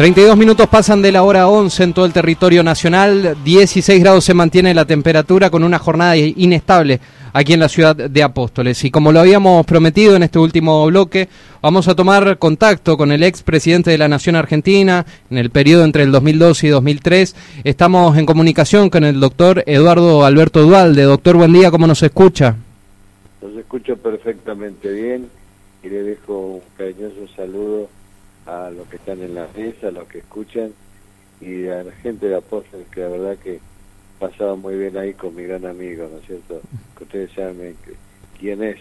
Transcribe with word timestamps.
32 0.00 0.34
minutos 0.34 0.66
pasan 0.66 1.02
de 1.02 1.12
la 1.12 1.24
hora 1.24 1.46
11 1.46 1.82
en 1.82 1.92
todo 1.92 2.06
el 2.06 2.14
territorio 2.14 2.62
nacional, 2.62 3.36
16 3.44 4.00
grados 4.00 4.24
se 4.24 4.32
mantiene 4.32 4.72
la 4.72 4.86
temperatura 4.86 5.50
con 5.50 5.62
una 5.62 5.78
jornada 5.78 6.16
inestable 6.16 6.98
aquí 7.34 7.52
en 7.52 7.60
la 7.60 7.68
ciudad 7.68 7.94
de 7.94 8.22
Apóstoles. 8.22 8.82
Y 8.82 8.90
como 8.90 9.12
lo 9.12 9.20
habíamos 9.20 9.66
prometido 9.66 10.16
en 10.16 10.22
este 10.22 10.38
último 10.38 10.86
bloque, 10.86 11.28
vamos 11.60 11.86
a 11.86 11.94
tomar 11.94 12.38
contacto 12.38 12.96
con 12.96 13.12
el 13.12 13.22
ex 13.22 13.42
presidente 13.42 13.90
de 13.90 13.98
la 13.98 14.08
Nación 14.08 14.36
Argentina 14.36 15.04
en 15.30 15.36
el 15.36 15.50
periodo 15.50 15.84
entre 15.84 16.04
el 16.04 16.12
2002 16.12 16.64
y 16.64 16.68
2003. 16.68 17.36
Estamos 17.64 18.16
en 18.16 18.24
comunicación 18.24 18.88
con 18.88 19.04
el 19.04 19.20
doctor 19.20 19.62
Eduardo 19.66 20.24
Alberto 20.24 20.62
Dualde. 20.62 21.02
Doctor, 21.02 21.36
buen 21.36 21.52
día, 21.52 21.70
¿cómo 21.70 21.86
nos 21.86 22.02
escucha? 22.02 22.56
Los 23.42 23.54
escucho 23.54 23.98
perfectamente 23.98 24.90
bien 24.90 25.28
y 25.82 25.90
le 25.90 26.02
dejo 26.04 26.38
un 26.38 26.60
cariñoso 26.78 27.28
saludo 27.36 27.99
a 28.50 28.70
los 28.70 28.86
que 28.88 28.96
están 28.96 29.22
en 29.22 29.34
la 29.34 29.46
mesa, 29.56 29.88
a 29.88 29.90
los 29.90 30.08
que 30.08 30.18
escuchan 30.18 30.72
y 31.40 31.68
a 31.68 31.82
la 31.84 31.92
gente 31.92 32.28
de 32.28 32.36
Apóstoles 32.36 32.86
que 32.90 33.00
la 33.00 33.08
verdad 33.08 33.36
que 33.38 33.60
pasaba 34.18 34.56
muy 34.56 34.76
bien 34.76 34.96
ahí 34.96 35.14
con 35.14 35.34
mi 35.34 35.44
gran 35.44 35.64
amigo, 35.66 36.08
¿no 36.10 36.18
es 36.18 36.26
cierto? 36.26 36.60
Que 36.96 37.04
ustedes 37.04 37.32
saben 37.32 37.76
quién 38.38 38.62
es 38.62 38.78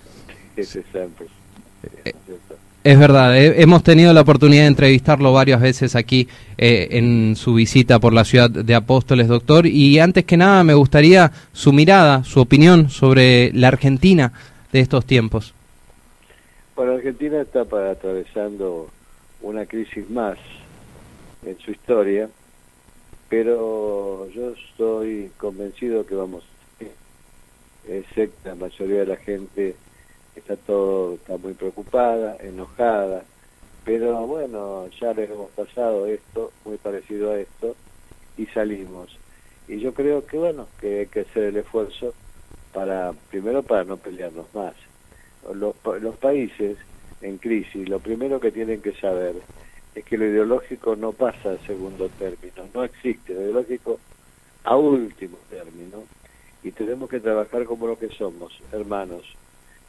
ese 0.56 0.84
Samples, 0.92 1.30
eh, 2.04 2.12
es 2.84 3.00
verdad, 3.00 3.36
hemos 3.36 3.82
tenido 3.82 4.12
la 4.12 4.20
oportunidad 4.20 4.62
de 4.62 4.68
entrevistarlo 4.68 5.32
varias 5.32 5.60
veces 5.60 5.96
aquí 5.96 6.28
eh, 6.56 6.86
en 6.92 7.34
su 7.34 7.54
visita 7.54 7.98
por 7.98 8.12
la 8.12 8.24
ciudad 8.24 8.48
de 8.48 8.74
Apóstoles, 8.76 9.26
doctor. 9.26 9.66
Y 9.66 9.98
antes 9.98 10.24
que 10.24 10.36
nada 10.36 10.62
me 10.62 10.72
gustaría 10.72 11.32
su 11.52 11.72
mirada, 11.72 12.22
su 12.22 12.40
opinión 12.40 12.88
sobre 12.88 13.52
la 13.54 13.66
Argentina 13.66 14.32
de 14.70 14.78
estos 14.78 15.04
tiempos. 15.04 15.52
Bueno, 16.76 16.92
Argentina 16.92 17.40
está 17.40 17.64
para, 17.64 17.90
atravesando 17.90 18.88
una 19.40 19.66
crisis 19.66 20.08
más 20.10 20.38
en 21.44 21.58
su 21.58 21.70
historia, 21.70 22.28
pero 23.28 24.28
yo 24.30 24.50
estoy 24.50 25.30
convencido 25.36 26.06
que 26.06 26.14
vamos, 26.14 26.44
sé 27.86 28.04
que 28.14 28.30
la 28.44 28.54
mayoría 28.54 29.00
de 29.00 29.06
la 29.06 29.16
gente 29.16 29.76
está 30.34 30.56
todo 30.56 31.14
está 31.14 31.36
muy 31.36 31.54
preocupada, 31.54 32.36
enojada, 32.40 33.24
pero 33.84 34.26
bueno, 34.26 34.88
ya 35.00 35.12
les 35.12 35.30
hemos 35.30 35.50
pasado 35.50 36.06
esto, 36.06 36.52
muy 36.64 36.76
parecido 36.76 37.32
a 37.32 37.38
esto, 37.38 37.76
y 38.36 38.46
salimos. 38.46 39.16
Y 39.68 39.78
yo 39.78 39.94
creo 39.94 40.26
que 40.26 40.38
bueno, 40.38 40.68
que 40.80 41.00
hay 41.00 41.06
que 41.06 41.20
hacer 41.20 41.44
el 41.44 41.56
esfuerzo 41.56 42.12
para, 42.72 43.12
primero 43.30 43.62
para 43.62 43.84
no 43.84 43.96
pelearnos 43.96 44.46
más. 44.54 44.74
Los, 45.54 45.74
los 46.00 46.16
países 46.16 46.76
en 47.20 47.38
crisis, 47.38 47.88
lo 47.88 48.00
primero 48.00 48.40
que 48.40 48.52
tienen 48.52 48.80
que 48.80 48.92
saber 48.92 49.36
es 49.94 50.04
que 50.04 50.18
lo 50.18 50.26
ideológico 50.26 50.94
no 50.96 51.12
pasa 51.12 51.52
a 51.52 51.58
segundo 51.66 52.08
término, 52.10 52.68
no 52.74 52.84
existe, 52.84 53.34
lo 53.34 53.42
ideológico 53.42 53.98
a 54.64 54.76
último 54.76 55.38
término, 55.48 56.04
y 56.62 56.72
tenemos 56.72 57.08
que 57.08 57.20
trabajar 57.20 57.64
como 57.64 57.86
lo 57.86 57.98
que 57.98 58.08
somos, 58.08 58.60
hermanos, 58.72 59.24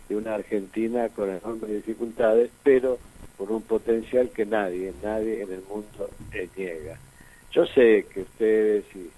de 0.08 0.16
una 0.16 0.36
Argentina 0.36 1.10
con 1.10 1.30
enormes 1.30 1.70
dificultades, 1.70 2.50
pero 2.64 3.00
con 3.38 3.52
un 3.52 3.62
potencial 3.64 4.30
que 4.30 4.46
nadie, 4.46 4.94
nadie 5.04 5.42
en 5.42 5.52
el 5.52 5.62
mundo 5.64 6.10
niega. 6.56 6.98
Yo 7.52 7.66
sé 7.66 8.06
que 8.14 8.22
ustedes 8.22 8.86
y 8.96 9.10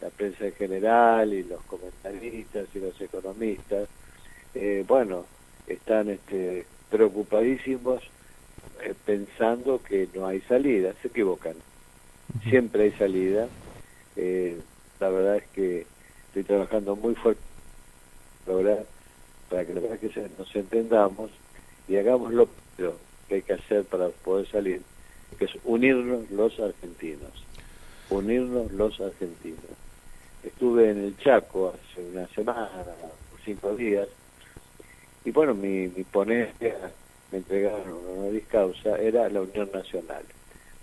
la 0.00 0.10
prensa 0.10 0.46
en 0.46 0.52
general 0.52 1.32
y 1.32 1.42
los 1.42 1.62
comentaristas 1.62 2.66
y 2.74 2.80
los 2.80 3.00
economistas, 3.00 3.88
eh, 4.54 4.84
bueno, 4.86 5.24
están 5.66 6.10
este, 6.10 6.66
preocupadísimos 6.90 8.02
eh, 8.82 8.94
pensando 9.04 9.82
que 9.82 10.08
no 10.14 10.26
hay 10.26 10.40
salida, 10.42 10.92
se 11.02 11.08
equivocan. 11.08 11.54
Siempre 12.48 12.84
hay 12.84 12.92
salida. 12.92 13.48
Eh, 14.16 14.58
la 15.00 15.08
verdad 15.10 15.36
es 15.36 15.46
que 15.48 15.86
estoy 16.28 16.44
trabajando 16.44 16.96
muy 16.96 17.14
fuerte 17.14 17.46
para 19.48 19.64
que 19.64 19.74
la 19.74 19.80
verdad 19.80 19.98
que 19.98 20.30
nos 20.38 20.54
entendamos 20.54 21.30
y 21.88 21.96
hagamos 21.96 22.32
lo 22.32 22.48
que 23.28 23.34
hay 23.36 23.42
que 23.42 23.54
hacer 23.54 23.84
para 23.84 24.08
poder 24.08 24.48
salir, 24.48 24.82
que 25.38 25.46
es 25.46 25.52
unirnos 25.64 26.30
los 26.30 26.58
argentinos, 26.60 27.30
unirnos 28.10 28.70
los 28.72 29.00
argentinos. 29.00 29.60
Estuve 30.44 30.90
en 30.90 30.98
el 30.98 31.16
Chaco 31.18 31.74
hace 31.74 32.02
una 32.02 32.28
semana, 32.28 32.70
cinco 33.44 33.74
días, 33.74 34.08
y 35.26 35.32
bueno, 35.32 35.54
mi, 35.54 35.88
mi 35.88 36.04
ponencia, 36.04 36.76
me 37.32 37.38
entregaron 37.38 37.92
una 38.16 38.40
causa, 38.48 38.96
era 38.96 39.28
la 39.28 39.42
Unión 39.42 39.68
Nacional. 39.74 40.22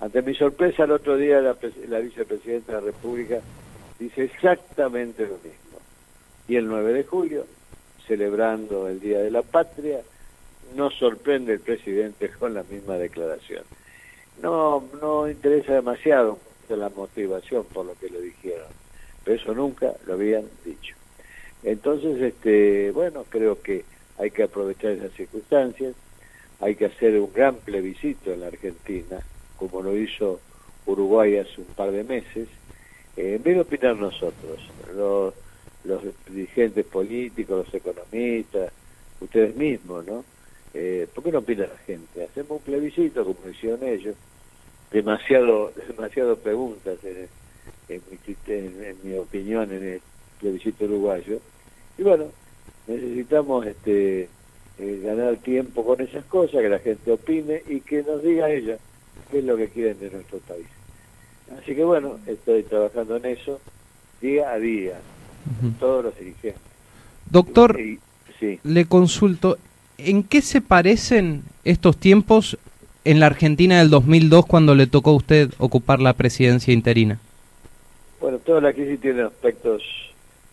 Ante 0.02 0.22
mi 0.22 0.36
sorpresa, 0.36 0.84
el 0.84 0.92
otro 0.92 1.16
día 1.16 1.40
la, 1.40 2.00
vicepresidenta 2.00 2.74
de 2.74 2.81
la 2.81 2.86
República 2.88 3.40
dice 3.98 4.26
exactamente 4.26 5.24
lo 5.24 5.36
mismo. 5.36 5.80
Y 6.50 6.58
el 6.58 6.68
9 6.68 6.92
de 6.92 7.04
julio, 7.06 7.46
celebrando 8.06 8.90
el 8.90 9.00
Día 9.00 9.20
de 9.20 9.31
la 9.31 9.44
Patria, 9.44 10.02
no 10.75 10.92
sorprende 10.92 11.54
el 11.54 11.62
presidente 11.62 12.28
con 12.28 12.54
la 12.54 12.64
misma 12.64 12.96
declaración. 12.98 13.64
No, 14.42 14.84
no 15.02 15.30
interesa 15.30 15.75
demasiado 15.75 16.38
la 16.68 16.90
motivación 16.90 17.64
por 17.66 17.86
lo 17.86 17.94
que 17.96 18.10
lo 18.10 18.20
dijeron, 18.20 18.68
pero 19.24 19.38
eso 19.38 19.54
nunca 19.54 19.94
lo 20.06 20.16
habían 20.16 20.44
dicho. 20.66 20.96
Entonces, 21.64 22.22
este, 22.22 22.92
bueno, 22.92 23.24
creo 23.30 23.62
que 23.62 23.86
hay 24.18 24.31
que 24.31 24.44
aprovechar 24.44 24.91
esas 24.91 25.12
circunstancias, 25.13 25.96
hay 26.59 26.75
que 26.75 26.85
hacer 26.85 27.19
un 27.19 27.31
gran 27.34 27.56
plebiscito 27.56 28.31
en 28.31 28.41
la 28.41 28.47
Argentina, 28.47 29.19
como 29.57 29.81
lo 29.81 29.97
hizo 29.97 30.40
Uruguay 30.85 31.38
hace 31.38 31.62
un 31.62 31.68
par 31.68 31.91
de 31.91 32.03
meses, 32.03 32.47
eh, 33.18 33.35
en 33.35 33.44
vez 33.44 33.56
de 33.56 33.62
opinar 33.62 33.96
nosotros, 33.96 34.59
los, 34.96 35.34
los 35.84 36.01
dirigentes 36.29 36.85
políticos, 36.85 37.66
los 37.66 37.74
economistas, 37.74 38.72
ustedes 39.19 39.56
mismos, 39.56 40.06
¿no? 40.06 40.24
Eh, 40.74 41.07
¿Por 41.13 41.24
qué 41.24 41.31
no 41.31 41.40
opina 41.40 41.68
la 41.68 41.78
gente? 41.85 42.24
Hacemos 42.24 42.51
un 42.51 42.59
plebiscito, 42.59 43.24
como 43.24 43.50
hicieron 43.50 43.84
ellos, 43.84 44.16
demasiado, 44.91 45.72
demasiado 45.88 46.38
preguntas 46.38 46.97
en, 47.03 47.30
mi, 47.90 48.35
en 48.47 48.97
mi 49.03 49.18
opinión 49.18 49.72
en 49.72 49.84
el 49.84 50.01
plebiscito 50.40 50.85
uruguayo, 50.85 51.40
y 51.97 52.03
bueno, 52.03 52.25
necesitamos 52.88 53.66
este 53.66 54.30
eh, 54.80 55.02
ganar 55.04 55.38
tiempo 55.38 55.86
con 55.86 56.02
esas 56.02 56.26
cosas, 56.26 56.62
que 56.62 56.70
la 56.70 56.80
gente 56.80 57.12
opine 57.12 57.62
y 57.68 57.82
que 57.82 58.04
nos 58.04 58.24
diga 58.24 58.50
ella 58.50 58.78
qué 59.32 59.40
es 59.40 59.46
lo 59.46 59.58
que 59.58 59.70
quieren 59.70 60.00
de 60.00 60.10
nuestro 60.10 60.40
país. 60.40 60.66
Así 61.60 61.76
que 61.76 61.84
bueno, 61.84 62.20
estoy 62.26 62.64
trabajando 62.64 63.18
en 63.18 63.26
eso 63.26 63.60
día 64.22 64.52
a 64.52 64.58
día, 64.58 65.00
todos 65.80 66.06
los 66.06 66.18
dirigentes. 66.18 66.62
Doctor, 67.30 67.78
le 68.64 68.86
consulto, 68.86 69.58
¿en 69.98 70.24
qué 70.24 70.42
se 70.42 70.62
parecen 70.62 71.44
estos 71.64 71.98
tiempos 71.98 72.58
en 73.06 73.20
la 73.20 73.28
Argentina 73.28 73.80
del 73.80 73.90
2002 73.90 74.46
cuando 74.46 74.76
le 74.76 74.88
tocó 74.88 75.12
a 75.12 75.16
usted 75.16 75.52
ocupar 75.58 76.00
la 76.00 76.14
presidencia 76.14 76.74
interina? 76.74 77.20
Bueno, 78.20 78.38
toda 78.40 78.62
la 78.62 78.74
crisis 78.74 79.00
tiene 79.02 79.24
aspectos 79.24 79.84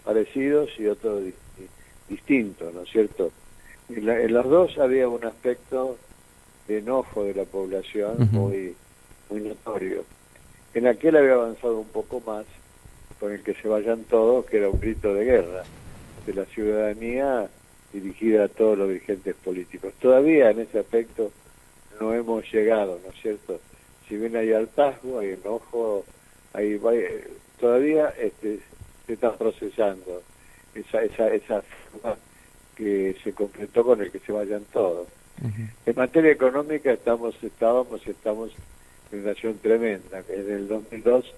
parecidos 0.05 0.71
y 0.78 0.87
otros 0.87 1.22
distinto, 2.10 2.71
¿no 2.74 2.83
es 2.83 2.91
cierto? 2.91 3.33
En, 3.89 4.07
en, 4.09 4.34
los 4.34 4.45
dos 4.47 4.78
había 4.78 5.09
un 5.09 5.24
aspecto 5.24 5.97
de 6.68 6.78
enojo 6.78 7.24
de 7.24 7.34
la 7.34 7.45
población 7.45 8.28
muy, 8.33 8.74
muy 9.30 9.41
notorio. 9.41 10.04
En 10.74 10.86
aquel 10.86 11.16
había 11.16 11.33
avanzado 11.34 11.78
un 11.78 11.89
poco 11.89 12.21
más 12.27 12.45
con 13.18 13.33
el 13.33 13.42
que 13.42 13.54
se 13.54 13.68
vayan 13.68 14.04
todos, 14.04 14.45
que 14.47 14.59
era 14.59 14.68
un 14.68 14.80
grito 14.80 15.15
de 15.15 15.24
guerra 15.24 15.62
de 16.27 16.34
la 16.34 16.45
ciudadanía 16.47 17.48
dirigida 17.92 18.45
a 18.45 18.48
todos 18.48 18.78
los 18.78 18.89
dirigentes 18.89 19.34
políticos. 19.36 19.92
Todavía 20.01 20.51
en 20.51 20.60
ese 20.60 20.78
aspecto 20.78 21.33
no 22.01 22.15
hemos 22.15 22.51
llegado, 22.53 22.98
¿no 23.04 23.10
es 23.10 23.21
cierto? 23.21 23.60
Si 24.09 24.16
bien 24.16 24.36
hay 24.36 24.53
hartazgo, 24.53 25.18
hay 25.18 25.30
enojo, 25.30 26.04
hay, 26.53 26.80
todavía 27.59 28.15
este, 28.18 28.60
se 29.06 29.13
está 29.13 29.36
procesando 29.36 30.22
esa, 30.75 31.03
esa, 31.03 31.28
esa 31.33 31.63
forma 31.63 32.17
que 32.77 33.17
se 33.22 33.33
completó 33.33 33.84
con 33.84 34.01
el 34.01 34.11
que 34.11 34.21
se 34.21 34.33
vayan 34.33 34.65
todos. 34.72 35.09
En 35.87 35.95
materia 35.97 36.33
económica 36.33 36.93
estamos, 36.93 37.34
estábamos, 37.43 38.07
estamos 38.07 38.51
en 39.11 39.21
una 39.21 39.34
situación 39.34 39.59
tremenda. 39.63 40.22
En 40.28 40.51
el 40.51 40.69
2002 40.69 41.34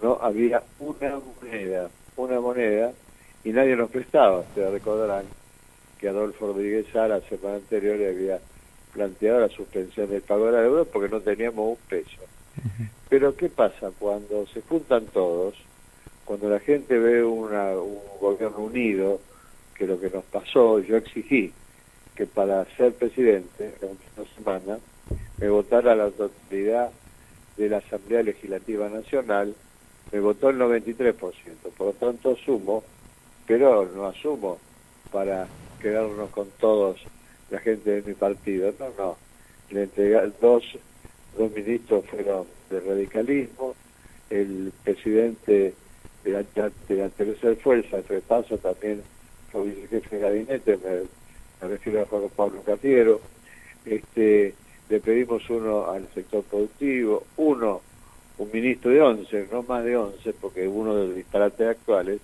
no 0.00 0.18
había 0.20 0.62
una 0.78 1.20
moneda, 1.20 1.90
una 2.16 2.40
moneda, 2.40 2.92
y 3.44 3.50
nadie 3.50 3.76
nos 3.76 3.90
prestaba. 3.90 4.40
Ustedes 4.40 4.70
recordarán 4.72 5.24
que 5.98 6.08
Adolfo 6.08 6.48
Rodríguez 6.48 6.86
Sara 6.92 7.18
la 7.18 7.20
semana 7.28 7.56
anterior 7.56 7.94
había 7.94 8.40
planteado 8.92 9.40
la 9.40 9.48
suspensión 9.48 10.10
del 10.10 10.22
pago 10.22 10.46
de 10.46 10.52
la 10.52 10.62
deuda 10.62 10.84
porque 10.84 11.08
no 11.08 11.20
teníamos 11.20 11.78
un 11.78 11.88
peso. 11.88 12.22
Pero 13.08 13.34
¿qué 13.36 13.48
pasa 13.48 13.90
cuando 13.98 14.46
se 14.46 14.60
juntan 14.62 15.06
todos? 15.06 15.54
Cuando 16.24 16.48
la 16.48 16.60
gente 16.60 16.98
ve 16.98 17.22
una, 17.24 17.72
un 17.72 17.98
gobierno 18.20 18.58
unido, 18.58 19.20
que 19.74 19.86
lo 19.86 19.98
que 19.98 20.10
nos 20.10 20.24
pasó, 20.24 20.78
yo 20.78 20.96
exigí 20.96 21.52
que 22.14 22.26
para 22.26 22.64
ser 22.76 22.92
presidente, 22.94 23.74
en 23.80 23.98
una 24.16 24.28
semana, 24.36 24.78
me 25.38 25.48
votara 25.48 25.94
la 25.94 26.04
autoridad 26.04 26.90
de 27.56 27.68
la 27.68 27.78
Asamblea 27.78 28.22
Legislativa 28.22 28.88
Nacional, 28.88 29.54
me 30.12 30.20
votó 30.20 30.50
el 30.50 30.58
93%, 30.58 31.14
por 31.76 31.86
lo 31.88 31.92
tanto 31.94 32.32
asumo, 32.32 32.84
pero 33.46 33.88
no 33.94 34.06
asumo 34.06 34.58
para 35.10 35.48
quedarnos 35.80 36.30
con 36.30 36.48
todos 36.60 37.00
la 37.50 37.58
gente 37.58 37.90
de 37.90 38.02
mi 38.02 38.14
partido, 38.14 38.72
no, 38.78 38.88
no, 38.96 39.16
le 39.70 39.84
entregué 39.84 40.32
dos, 40.40 40.64
dos 41.36 41.50
ministros 41.52 42.04
fueron 42.06 42.46
de 42.70 42.80
radicalismo, 42.80 43.74
el 44.30 44.72
presidente 44.84 45.74
de 46.24 46.44
de 46.88 47.08
tercera 47.10 47.56
fuerza, 47.56 47.98
el 47.98 48.04
repaso 48.04 48.58
también 48.58 49.02
fue 49.50 49.64
vicejefe 49.64 50.16
de 50.16 50.22
gabinete, 50.22 50.78
me, 51.60 51.68
refiero 51.68 52.02
a 52.02 52.06
Juan 52.06 52.22
Pablo 52.34 52.62
Catiero, 52.62 53.20
este, 53.84 54.54
le 54.88 55.00
pedimos 55.00 55.48
uno 55.50 55.90
al 55.90 56.08
sector 56.14 56.42
productivo, 56.44 57.24
uno, 57.36 57.80
un 58.38 58.50
ministro 58.52 58.90
de 58.90 59.02
11, 59.02 59.48
no 59.52 59.62
más 59.62 59.84
de 59.84 59.96
11, 59.96 60.32
porque 60.34 60.66
uno 60.66 60.96
de 60.96 61.06
los 61.06 61.16
disparates 61.16 61.68
actuales 61.68 62.20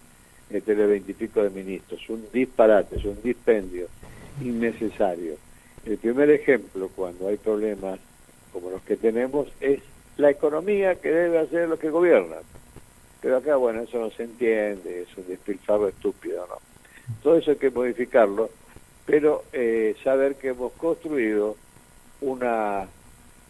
es 0.50 0.64
tener 0.64 0.88
veintipico 0.88 1.42
de 1.42 1.50
ministros, 1.50 2.00
un 2.08 2.24
disparate, 2.32 2.96
es 2.96 3.04
un 3.04 3.20
dispendio 3.22 3.86
innecesario. 4.40 5.34
El 5.84 5.98
primer 5.98 6.30
ejemplo, 6.30 6.90
cuando 6.94 7.28
hay 7.28 7.36
problemas 7.36 7.98
como 8.52 8.70
los 8.70 8.82
que 8.82 8.96
tenemos, 8.96 9.48
es 9.60 9.80
la 10.16 10.30
economía 10.30 10.96
que 10.96 11.10
debe 11.10 11.38
hacer 11.38 11.68
los 11.68 11.78
que 11.78 11.90
gobiernan. 11.90 12.40
Pero 13.20 13.38
acá, 13.38 13.56
bueno, 13.56 13.82
eso 13.82 13.98
no 13.98 14.10
se 14.10 14.24
entiende, 14.24 15.02
es 15.02 15.16
un 15.16 15.26
despilfarro 15.26 15.88
estúpido, 15.88 16.46
¿no? 16.46 16.56
Todo 17.22 17.38
eso 17.38 17.52
hay 17.52 17.56
que 17.56 17.70
modificarlo, 17.70 18.50
pero 19.06 19.44
eh, 19.52 19.96
saber 20.04 20.36
que 20.36 20.48
hemos 20.48 20.72
construido 20.72 21.56
una, 22.20 22.86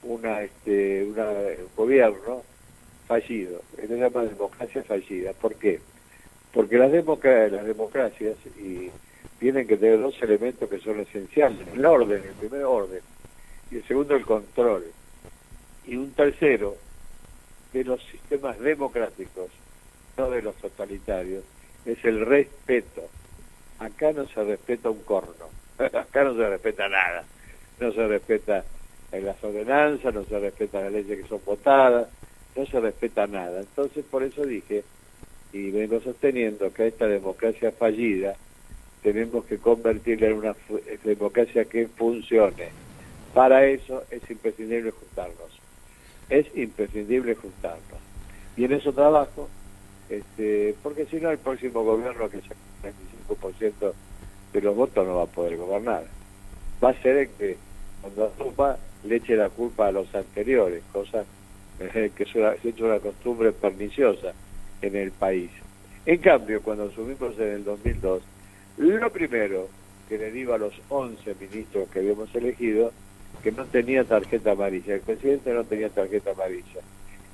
una, 0.05 0.43
este, 0.43 1.05
un 1.05 1.17
gobierno 1.77 2.43
fallido, 3.07 3.63
se 3.77 3.87
llama 3.89 4.23
democracia 4.25 4.83
fallida. 4.85 5.33
¿Por 5.33 5.55
qué? 5.57 5.81
Porque 6.53 6.79
las, 6.79 6.93
las 6.93 7.65
democracias 7.67 8.37
y 8.59 8.91
tienen 9.39 9.67
que 9.67 9.77
tener 9.77 10.01
dos 10.01 10.21
elementos 10.23 10.69
que 10.69 10.79
son 10.79 11.01
esenciales, 11.01 11.67
el 11.75 11.85
orden, 11.85 12.23
el 12.25 12.35
primer 12.35 12.65
orden, 12.65 13.01
y 13.71 13.77
el 13.77 13.85
segundo 13.87 14.17
el 14.17 14.25
control, 14.25 14.85
y 15.87 15.97
un 15.97 16.13
tercero 16.13 16.77
de 17.73 17.85
los 17.85 18.03
sistemas 18.05 18.59
democráticos, 18.59 19.51
no 20.17 20.31
de 20.31 20.43
los 20.43 20.55
totalitarios, 20.57 21.45
es 21.85 22.05
el 22.05 22.25
respeto. 22.25 23.03
Acá 23.79 24.13
no 24.13 24.27
se 24.27 24.43
respeta 24.43 24.91
un 24.91 25.03
corno, 25.03 25.47
acá 25.79 26.25
no 26.25 26.35
se 26.35 26.49
respeta 26.49 26.89
nada 26.89 27.25
no 27.81 27.93
se 27.93 28.07
respeta 28.07 28.65
en 29.13 29.25
las 29.25 29.43
ordenanzas, 29.43 30.15
no 30.15 30.25
se 30.25 30.39
respeta 30.39 30.83
las 30.83 30.93
leyes 30.93 31.23
que 31.23 31.29
son 31.29 31.41
votadas, 31.45 32.09
no 32.57 32.67
se 32.67 32.81
respeta 32.81 33.27
nada. 33.27 33.61
Entonces, 33.61 34.05
por 34.05 34.23
eso 34.23 34.45
dije, 34.45 34.85
y 35.53 35.71
vengo 35.71 36.01
sosteniendo 36.01 36.73
que 36.73 36.85
a 36.85 36.87
esta 36.87 37.07
democracia 37.07 37.73
fallida 37.73 38.35
tenemos 39.03 39.45
que 39.45 39.59
convertirla 39.59 40.29
en 40.29 40.33
una 40.35 40.57
democracia 41.05 41.65
que 41.65 41.87
funcione. 41.89 42.69
Para 43.33 43.65
eso 43.67 44.05
es 44.11 44.29
imprescindible 44.31 44.91
juntarnos. 44.91 45.58
Es 46.29 46.47
imprescindible 46.55 47.35
juntarnos. 47.35 48.01
Y 48.57 48.65
en 48.65 48.73
eso 48.73 48.93
trabajo, 48.93 49.49
este, 50.09 50.75
porque 50.83 51.07
si 51.07 51.21
no 51.21 51.31
el 51.31 51.39
próximo 51.39 51.85
gobierno 51.85 52.29
que 52.29 52.41
saque 52.41 52.55
el 52.85 52.93
25% 53.29 53.93
de 54.53 54.61
los 54.61 54.77
votos 54.77 55.07
no 55.07 55.17
va 55.17 55.23
a 55.25 55.27
poder 55.27 55.57
gobernar. 55.57 56.05
Va 56.83 56.91
a 56.91 57.03
ser 57.03 57.17
el 57.17 57.29
que 57.31 57.57
cuando 58.01 58.27
asuma 58.27 58.77
le 59.05 59.17
eche 59.17 59.37
la 59.37 59.49
culpa 59.49 59.89
a 59.89 59.93
los 59.93 60.13
anteriores, 60.15 60.83
cosa 60.93 61.25
que 61.79 62.25
se 62.25 62.45
ha 62.45 62.57
hecho 62.63 62.87
una 62.87 62.99
costumbre 62.99 63.53
perniciosa 63.53 64.33
en 64.83 64.97
el 64.97 65.13
país. 65.13 65.51
En 66.07 66.19
cambio, 66.19 66.63
cuando 66.63 66.85
asumimos 66.85 67.39
en 67.39 67.49
el 67.49 67.65
2002, 67.65 68.23
lo 68.79 69.13
primero 69.13 69.69
que 70.09 70.19
le 70.19 70.31
digo 70.31 70.55
a 70.55 70.59
los 70.59 70.73
11 70.89 71.35
ministros 71.41 71.89
que 71.91 71.99
habíamos 71.99 72.35
elegido, 72.35 72.93
que 73.43 73.53
no 73.53 73.65
tenía 73.67 74.05
tarjeta 74.05 74.53
amarilla. 74.53 74.95
El 74.95 75.01
presidente 75.01 75.53
no 75.53 75.65
tenía 75.65 75.89
tarjeta 75.91 76.33
amarilla. 76.33 76.81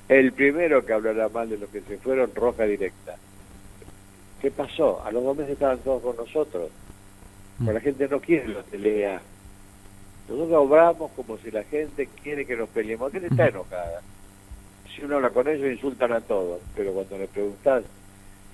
El 0.07 0.33
primero 0.33 0.85
que 0.85 0.93
hablará 0.93 1.29
mal 1.29 1.49
de 1.49 1.57
los 1.57 1.69
que 1.69 1.81
se 1.81 1.97
fueron, 1.97 2.33
roja 2.35 2.63
directa. 2.63 3.15
¿Qué 4.41 4.51
pasó? 4.51 5.03
A 5.03 5.11
los 5.11 5.23
dos 5.23 5.37
meses 5.37 5.53
estaban 5.53 5.79
todos 5.79 6.01
con 6.03 6.15
nosotros. 6.15 6.69
Pero 7.59 7.73
la 7.73 7.79
gente 7.79 8.07
no 8.07 8.19
quiere 8.19 8.49
la 8.49 8.61
pelea 8.61 9.21
nosotros 10.27 10.57
obramos 10.57 11.11
como 11.11 11.37
si 11.37 11.51
la 11.51 11.63
gente 11.63 12.07
quiere 12.23 12.45
que 12.45 12.55
nos 12.55 12.69
peleemos. 12.69 13.11
¿Qué 13.11 13.19
está 13.19 13.47
enojada? 13.47 14.01
Si 14.93 15.03
uno 15.03 15.17
habla 15.17 15.29
con 15.29 15.47
ellos, 15.47 15.71
insultan 15.71 16.13
a 16.13 16.21
todos. 16.21 16.61
Pero 16.75 16.93
cuando 16.93 17.17
le 17.17 17.27
preguntas 17.27 17.83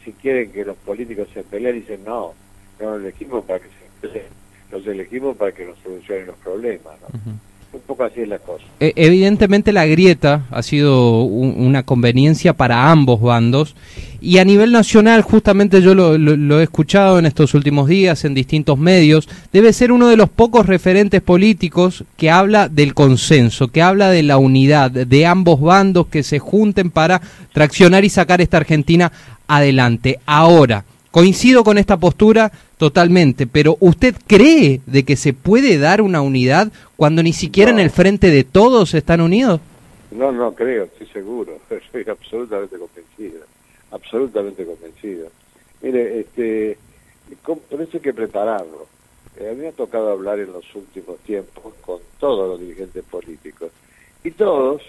si 0.04 0.12
quieren 0.14 0.52
que 0.52 0.66
los 0.66 0.76
políticos 0.78 1.30
se 1.34 1.44
peleen, 1.44 1.76
dicen 1.76 2.04
no, 2.04 2.34
no 2.80 2.92
los 2.92 3.02
elegimos 3.02 3.46
para 3.46 3.60
que 3.60 3.68
se 3.68 4.08
peleen. 4.08 4.41
Los 4.72 4.86
elegimos 4.88 5.36
para 5.38 5.52
que 5.52 5.66
nos 5.66 5.78
solucionen 5.80 6.28
los 6.28 6.38
problemas. 6.38 6.94
¿no? 7.02 7.40
un 7.74 7.82
poco 7.82 8.04
así 8.04 8.22
es 8.22 8.28
la 8.28 8.40
cosa. 8.40 8.64
E, 8.80 8.94
evidentemente 8.96 9.72
la 9.72 9.86
grieta 9.86 10.46
ha 10.52 10.62
sido 10.62 11.24
una 11.24 11.84
conveniencia 11.84 12.54
para 12.54 12.92
ambos 12.92 13.22
bandos 13.22 13.76
y 14.20 14.38
a 14.38 14.46
nivel 14.46 14.72
nacional, 14.72 15.22
justamente 15.22 15.82
yo 15.82 15.96
lo, 15.96 16.60
he 16.60 16.64
escuchado 16.64 17.18
en 17.18 17.26
estos 17.26 17.54
últimos 17.54 17.88
días 17.88 18.24
en 18.26 18.34
distintos 18.34 18.78
medios, 18.78 19.28
debe 19.54 19.74
ser 19.74 19.92
uno 19.92 20.08
de 20.08 20.18
los 20.18 20.30
pocos 20.30 20.66
referentes 20.66 21.22
políticos 21.22 22.04
que 22.18 22.30
habla 22.30 22.68
del 22.68 22.94
consenso, 22.94 23.70
que 23.70 23.82
habla 23.82 24.10
de 24.12 24.24
la 24.24 24.38
unidad 24.38 24.92
de 24.92 25.26
ambos 25.26 25.62
bandos 25.62 26.08
que 26.08 26.24
se 26.24 26.40
junten 26.40 26.92
para 26.92 27.22
traccionar 27.54 28.06
y 28.06 28.10
sacar 28.10 28.42
esta 28.42 28.58
Argentina 28.58 29.12
adelante. 29.48 30.20
Ahora, 30.26 30.86
coincido 31.12 31.64
con 31.64 31.78
esta 31.78 31.98
postura 31.98 32.52
Totalmente, 32.82 33.46
pero 33.46 33.78
¿usted 33.80 34.16
cree 34.26 34.82
de 34.88 35.06
que 35.06 35.16
se 35.16 35.34
puede 35.34 35.78
dar 35.78 36.02
una 36.02 36.24
unidad 36.24 36.72
cuando 36.98 37.22
ni 37.22 37.32
siquiera 37.32 37.70
en 37.70 37.78
el 37.78 37.92
frente 37.92 38.32
de 38.32 38.44
todos 38.44 38.96
están 38.96 39.22
unidos? 39.22 39.62
No, 40.10 40.32
no 40.32 40.56
creo, 40.56 40.86
estoy 40.86 41.06
seguro, 41.06 41.60
estoy 41.70 42.06
absolutamente 42.10 42.80
convencido, 42.80 43.46
absolutamente 43.92 44.66
convencido. 44.66 45.30
Mire, 45.84 46.22
este, 46.22 46.80
por 47.44 47.80
eso 47.80 47.92
hay 47.94 48.00
que 48.00 48.14
prepararlo. 48.16 48.88
Eh, 49.38 49.50
a 49.52 49.54
mí 49.54 49.60
me 49.60 49.68
ha 49.68 49.74
tocado 49.74 50.10
hablar 50.10 50.40
en 50.40 50.52
los 50.52 50.66
últimos 50.74 51.20
tiempos 51.20 51.76
con 51.82 52.00
todos 52.20 52.50
los 52.50 52.60
dirigentes 52.60 53.04
políticos 53.04 53.70
y 54.24 54.32
todos 54.32 54.82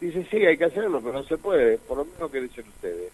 dicen, 0.00 0.26
sí, 0.30 0.38
hay 0.38 0.56
que 0.56 0.64
hacerlo, 0.64 1.02
pero 1.02 1.18
no 1.18 1.24
se 1.24 1.36
puede, 1.36 1.76
por 1.76 1.98
lo 1.98 2.06
menos 2.06 2.30
que 2.30 2.40
dicen 2.40 2.64
ustedes. 2.66 3.12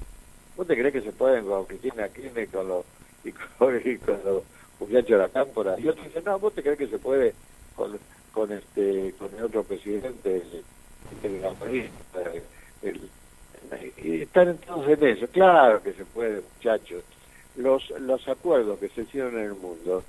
¿Vos 0.59 0.67
te 0.67 0.75
crees 0.75 0.93
que 0.93 1.03
se 1.03 1.13
pueden 1.13 1.47
con 1.47 1.67
Cristina 1.67 2.09
Kirchner, 2.09 2.49
con 2.49 2.67
los 2.67 2.85
y 3.23 3.31
con, 3.31 3.81
y 3.85 3.97
con 3.97 4.21
los 4.25 4.43
muchachos 4.81 5.09
de 5.09 5.19
la 5.19 5.29
cámpora. 5.29 5.79
Y 5.79 5.87
otros 5.87 6.05
dicen, 6.07 6.25
no, 6.25 6.37
vos 6.41 6.53
te 6.53 6.65
crees 6.65 6.79
que 6.79 6.89
se 6.89 6.99
puede 6.99 7.33
con, 7.77 7.97
con 8.33 8.51
este 8.51 9.15
con 9.17 9.33
el 9.37 9.45
otro 9.45 9.63
presidente 9.63 10.43
están 14.03 14.59
todos 14.59 14.89
en 14.89 15.07
eso. 15.07 15.29
Claro 15.29 15.81
que 15.81 15.93
se 15.93 16.05
puede, 16.05 16.43
muchachos. 16.57 17.05
Los, 17.55 17.91
los 18.01 18.27
acuerdos 18.27 18.81
que 18.81 18.89
se 18.89 19.03
hicieron 19.03 19.39
en 19.39 19.45
el 19.45 19.55
mundo 19.55 20.03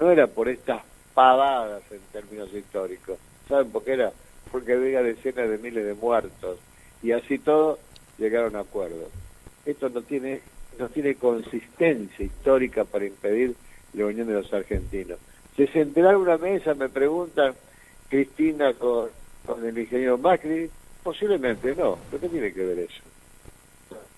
no 0.00 0.10
eran 0.12 0.30
por 0.30 0.48
estas 0.48 0.82
pavadas 1.14 1.82
en 1.90 2.00
términos 2.12 2.54
históricos. 2.54 3.18
¿Saben 3.48 3.72
por 3.72 3.82
qué 3.82 3.94
era? 3.94 4.12
Porque 4.52 4.74
había 4.74 5.02
decenas 5.02 5.50
de 5.50 5.58
miles 5.58 5.84
de 5.84 5.94
muertos 5.94 6.60
y 7.02 7.10
así 7.10 7.40
todo 7.40 7.80
llegaron 8.18 8.54
a 8.54 8.60
acuerdos. 8.60 9.10
Esto 9.66 9.88
no 9.88 10.02
tiene 10.02 10.40
no 10.78 10.88
tiene 10.88 11.14
consistencia 11.14 12.24
histórica 12.24 12.84
para 12.84 13.06
impedir 13.06 13.54
la 13.94 14.06
unión 14.06 14.26
de 14.26 14.34
los 14.34 14.52
argentinos. 14.52 15.18
¿Se 15.56 15.66
sentará 15.68 16.18
una 16.18 16.36
mesa, 16.36 16.74
me 16.74 16.88
preguntan, 16.88 17.54
Cristina 18.08 18.74
con, 18.74 19.10
el 19.64 19.78
ingeniero 19.78 20.18
Macri? 20.18 20.70
Posiblemente 21.02 21.74
no, 21.74 21.98
pero 22.10 22.20
¿qué 22.20 22.28
tiene 22.28 22.52
que 22.52 22.64
ver 22.64 22.78
eso? 22.80 23.02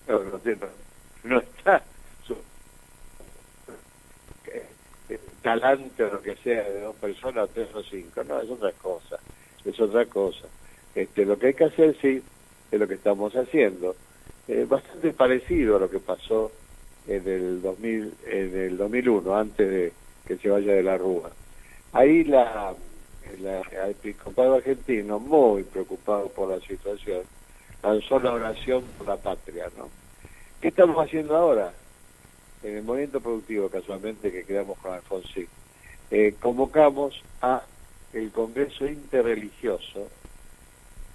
No, 0.07 0.23
no, 0.23 0.39
no, 1.23 1.39
está 1.39 1.83
su 2.25 2.33
eh, 4.47 5.19
talante 5.41 6.03
o 6.03 6.13
lo 6.13 6.21
que 6.21 6.35
sea 6.37 6.63
de 6.63 6.81
dos 6.81 6.95
personas, 6.95 7.49
tres 7.53 7.69
o 7.73 7.83
cinco, 7.83 8.23
no, 8.23 8.41
es 8.41 8.49
otra 8.49 8.71
cosa, 8.73 9.17
es 9.63 9.79
otra 9.79 10.05
cosa. 10.07 10.47
Este, 10.95 11.25
lo 11.25 11.37
que 11.37 11.47
hay 11.47 11.53
que 11.53 11.65
hacer 11.65 11.95
sí 12.01 12.21
es 12.71 12.79
lo 12.79 12.87
que 12.87 12.95
estamos 12.95 13.33
haciendo 13.35 13.95
eh, 14.49 14.65
bastante 14.67 15.13
parecido 15.13 15.75
a 15.75 15.79
lo 15.79 15.89
que 15.89 15.99
pasó 15.99 16.51
en 17.07 17.27
el 17.27 17.61
2000, 17.61 18.13
en 18.25 18.57
el 18.57 18.77
2001, 18.77 19.35
antes 19.35 19.69
de 19.69 19.93
que 20.25 20.37
se 20.37 20.49
vaya 20.49 20.73
de 20.73 20.81
la 20.81 20.97
Rúa. 20.97 21.29
Ahí 21.93 22.23
la, 22.23 22.73
la, 23.41 23.61
el 23.61 23.91
episcopado 23.91 24.55
argentino, 24.55 25.19
muy 25.19 25.63
preocupado 25.63 26.29
por 26.29 26.49
la 26.49 26.59
situación, 26.65 27.21
lanzó 27.83 28.19
la 28.19 28.33
oración 28.33 28.83
por 28.97 29.07
la 29.07 29.17
patria, 29.17 29.69
¿no? 29.77 29.87
¿Qué 30.59 30.69
estamos 30.69 30.97
haciendo 30.97 31.37
ahora? 31.37 31.71
En 32.63 32.77
el 32.77 32.83
movimiento 32.83 33.21
productivo, 33.21 33.69
casualmente, 33.69 34.31
que 34.31 34.45
quedamos 34.45 34.79
con 34.79 34.93
Alfonsín, 34.93 35.47
eh, 36.09 36.33
convocamos 36.39 37.21
a 37.41 37.61
el 38.13 38.31
Congreso 38.31 38.87
Interreligioso 38.87 40.07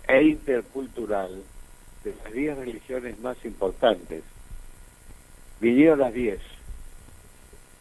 e 0.07 0.23
intercultural 0.23 1.43
de 2.05 2.15
las 2.23 2.33
10 2.33 2.59
religiones 2.59 3.19
más 3.21 3.43
importantes. 3.45 4.23
Vinieron 5.61 5.99
las 6.01 6.13
10. 6.13 6.39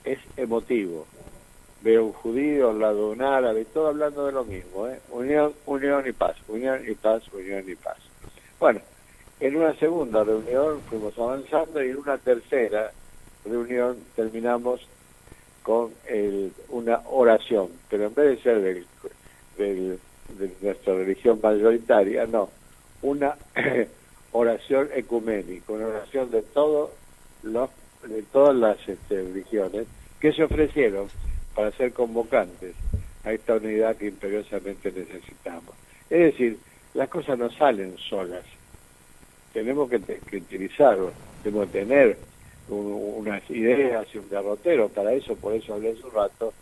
Es 0.05 0.19
emotivo. 0.37 1.05
Veo 1.81 2.05
un 2.05 2.13
judío 2.13 2.69
al 2.69 2.79
lado 2.79 3.07
de 3.09 3.15
un 3.15 3.21
árabe, 3.21 3.65
todo 3.65 3.87
hablando 3.89 4.25
de 4.25 4.31
lo 4.31 4.45
mismo. 4.45 4.87
¿eh? 4.87 4.99
Unión, 5.09 5.53
unión 5.65 6.07
y 6.07 6.13
paz, 6.13 6.37
unión 6.47 6.81
y 6.87 6.93
paz, 6.95 7.23
unión 7.33 7.63
y 7.67 7.75
paz. 7.75 7.97
Bueno, 8.59 8.79
en 9.39 9.57
una 9.57 9.73
segunda 9.75 10.23
reunión 10.23 10.79
fuimos 10.89 11.17
avanzando 11.19 11.83
y 11.83 11.89
en 11.89 11.97
una 11.97 12.17
tercera 12.17 12.91
reunión 13.43 13.97
terminamos 14.15 14.87
con 15.63 15.91
el, 16.07 16.53
una 16.69 17.01
oración, 17.09 17.69
pero 17.89 18.05
en 18.05 18.15
vez 18.15 18.37
de 18.37 18.43
ser 18.43 18.85
del, 19.57 19.99
de 20.37 20.51
nuestra 20.61 20.93
religión 20.93 21.39
mayoritaria, 21.41 22.25
no, 22.25 22.49
una 23.01 23.35
oración 24.33 24.89
ecuménica, 24.93 25.73
una 25.73 25.87
oración 25.87 26.29
de 26.31 26.41
todos 26.41 26.91
los 27.43 27.69
de 28.03 28.21
todas 28.23 28.55
las 28.55 28.77
este, 28.87 29.23
religiones 29.23 29.87
que 30.19 30.33
se 30.33 30.43
ofrecieron 30.43 31.07
para 31.55 31.71
ser 31.71 31.93
convocantes 31.93 32.75
a 33.23 33.31
esta 33.31 33.55
unidad 33.55 33.95
que 33.95 34.07
imperiosamente 34.07 34.91
necesitamos. 34.91 35.73
Es 36.09 36.33
decir, 36.33 36.57
las 36.93 37.07
cosas 37.07 37.39
no 37.39 37.49
salen 37.49 37.97
solas, 37.97 38.43
tenemos 39.53 39.89
que, 39.89 40.01
que 40.01 40.37
utilizarlo, 40.37 41.11
tenemos 41.43 41.67
que 41.67 41.79
tener 41.79 42.17
unas 42.69 43.49
ideas 43.49 44.07
y 44.13 44.17
un 44.17 44.29
derrotero. 44.29 44.89
Para 44.89 45.13
eso, 45.13 45.35
por 45.35 45.53
eso 45.53 45.73
hablé 45.73 45.91
hace 45.91 46.03
un 46.03 46.11
rato 46.11 46.53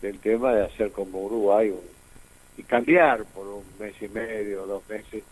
del 0.00 0.18
tema 0.18 0.54
de 0.54 0.64
hacer 0.64 0.92
como 0.92 1.24
Uruguay 1.24 1.74
y 2.56 2.62
cambiar 2.62 3.24
por 3.26 3.46
un 3.46 3.64
mes 3.78 3.94
y 4.00 4.08
medio, 4.08 4.66
dos 4.66 4.88
meses, 4.88 5.22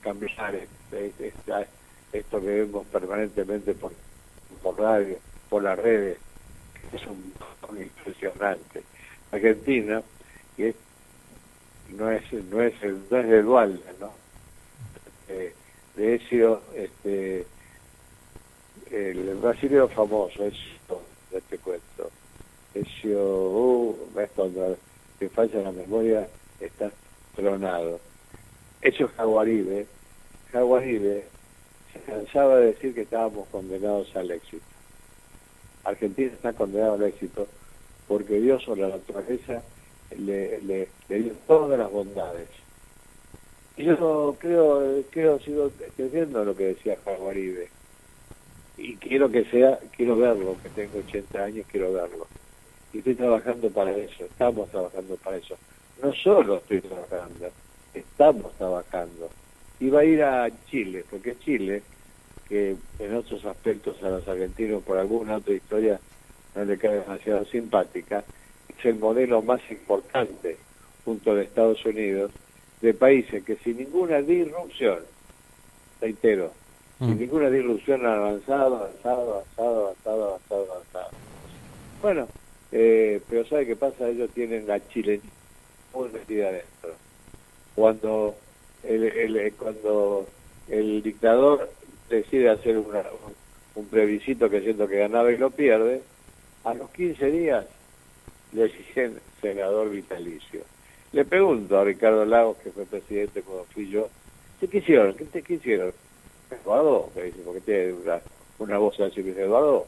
cambiar 0.00 0.54
este, 0.54 1.32
esto 2.12 2.40
que 2.40 2.46
vemos 2.46 2.86
permanentemente 2.86 3.74
por, 3.74 3.92
por 4.62 4.78
radio, 4.78 5.16
por 5.48 5.62
las 5.62 5.78
redes, 5.78 6.18
es 6.92 7.06
un, 7.06 7.32
impresionante. 7.78 8.82
Argentina, 9.30 10.02
que 10.56 10.74
no 11.90 12.10
es 12.10 12.32
no 12.32 12.62
es 12.62 12.74
no 13.10 13.18
es 13.18 13.28
de 13.28 13.42
Dualde, 13.42 13.82
¿no? 14.00 14.12
Eh, 15.28 15.52
de 15.96 16.14
hecho, 16.14 16.62
este, 16.74 17.46
el 18.90 19.34
brasileño 19.36 19.88
famoso, 19.88 20.44
es 20.44 20.54
de 21.30 21.38
este 21.38 21.58
cuento, 21.58 22.10
Ezio, 22.74 23.20
uh, 23.20 24.10
ves 24.14 24.30
cuando 24.34 24.76
te 25.18 25.28
falla 25.28 25.62
la 25.62 25.72
memoria, 25.72 26.28
está 26.60 26.90
tronado. 27.34 28.00
Eso 28.82 29.08
Jaguaribe, 29.16 29.86
Jaguaribe 30.52 31.24
se 31.92 32.00
cansaba 32.00 32.56
de 32.56 32.66
decir 32.66 32.94
que 32.94 33.02
estábamos 33.02 33.48
condenados 33.48 34.14
al 34.16 34.30
éxito. 34.30 34.64
Argentina 35.84 36.32
está 36.32 36.52
condenada 36.52 36.94
al 36.94 37.02
éxito 37.02 37.46
porque 38.06 38.40
Dios 38.40 38.66
o 38.68 38.76
la 38.76 38.88
naturaleza 38.88 39.62
le, 40.16 40.60
le, 40.62 40.88
dio 41.08 41.32
todas 41.46 41.78
las 41.78 41.90
bondades 41.90 42.48
yo 43.78 44.36
creo, 44.40 45.04
creo, 45.10 45.38
sigo 45.40 45.70
entendiendo 45.80 46.44
lo 46.44 46.56
que 46.56 46.74
decía 46.74 46.98
Jaguaribe. 47.04 47.68
Y 48.76 48.96
quiero 48.96 49.30
que 49.30 49.44
sea, 49.44 49.78
quiero 49.96 50.16
verlo, 50.16 50.56
que 50.62 50.68
tengo 50.70 50.98
80 50.98 51.44
años, 51.44 51.66
quiero 51.70 51.92
verlo. 51.92 52.26
Y 52.92 52.98
estoy 52.98 53.14
trabajando 53.14 53.70
para 53.70 53.92
eso, 53.92 54.24
estamos 54.24 54.68
trabajando 54.70 55.16
para 55.16 55.36
eso. 55.36 55.56
No 56.02 56.12
solo 56.12 56.56
estoy 56.56 56.80
trabajando, 56.80 57.48
estamos 57.98 58.52
trabajando. 58.54 59.30
Y 59.80 59.90
va 59.90 60.00
a 60.00 60.04
ir 60.04 60.22
a 60.22 60.50
Chile, 60.66 61.04
porque 61.08 61.38
Chile, 61.38 61.82
que 62.48 62.76
en 62.98 63.14
otros 63.14 63.44
aspectos 63.44 64.02
a 64.02 64.10
los 64.10 64.26
argentinos 64.26 64.82
por 64.82 64.98
alguna 64.98 65.36
otra 65.36 65.54
historia 65.54 66.00
no 66.54 66.64
le 66.64 66.78
cae 66.78 67.00
demasiado 67.00 67.44
simpática, 67.44 68.24
es 68.68 68.84
el 68.84 68.96
modelo 68.98 69.42
más 69.42 69.60
importante 69.70 70.56
junto 71.04 71.32
a 71.32 71.42
Estados 71.42 71.84
Unidos 71.84 72.32
de 72.80 72.94
países 72.94 73.44
que 73.44 73.56
sin 73.56 73.78
ninguna 73.78 74.20
disrupción, 74.22 74.98
reitero, 76.00 76.52
sin 76.98 77.16
mm. 77.16 77.18
ninguna 77.18 77.50
disrupción 77.50 78.04
han 78.06 78.12
avanzado, 78.12 78.76
avanzado, 78.76 79.34
avanzado, 79.34 79.84
avanzado, 79.84 80.28
avanzado, 80.28 80.72
avanzado. 80.72 81.10
Bueno, 82.02 82.28
eh, 82.72 83.20
pero 83.28 83.46
¿sabe 83.46 83.66
qué 83.66 83.76
pasa? 83.76 84.08
Ellos 84.08 84.30
tienen 84.30 84.66
la 84.66 84.86
chile 84.88 85.20
muy 85.94 86.08
metida 86.10 86.48
adentro. 86.48 86.94
Cuando 87.78 88.34
el, 88.82 89.04
el, 89.04 89.52
cuando 89.52 90.26
el 90.66 91.00
dictador 91.00 91.70
decide 92.10 92.50
hacer 92.50 92.76
una, 92.76 93.04
un, 93.76 93.86
plebiscito 93.86 94.50
que 94.50 94.62
siento 94.62 94.88
que 94.88 94.98
ganaba 94.98 95.30
y 95.30 95.36
lo 95.36 95.50
pierde, 95.50 96.02
a 96.64 96.74
los 96.74 96.90
15 96.90 97.30
días 97.30 97.66
le 98.52 98.64
exigen 98.64 99.20
senador 99.40 99.90
vitalicio. 99.90 100.62
Le 101.12 101.24
pregunto 101.24 101.78
a 101.78 101.84
Ricardo 101.84 102.24
Lagos, 102.24 102.56
que 102.56 102.72
fue 102.72 102.84
presidente 102.84 103.42
cuando 103.42 103.62
fui 103.66 103.88
yo, 103.88 104.08
¿qué 104.58 104.66
quisieron? 104.66 105.14
¿Qué 105.14 105.26
te 105.26 105.42
quisieron? 105.44 105.92
Eduardo, 106.50 107.12
me 107.14 107.22
dice, 107.22 107.38
porque 107.44 107.60
tiene 107.60 107.92
una, 107.92 108.20
una 108.58 108.78
voz 108.78 108.98
así, 108.98 109.20
me 109.20 109.28
dice, 109.28 109.42
Eduardo, 109.42 109.86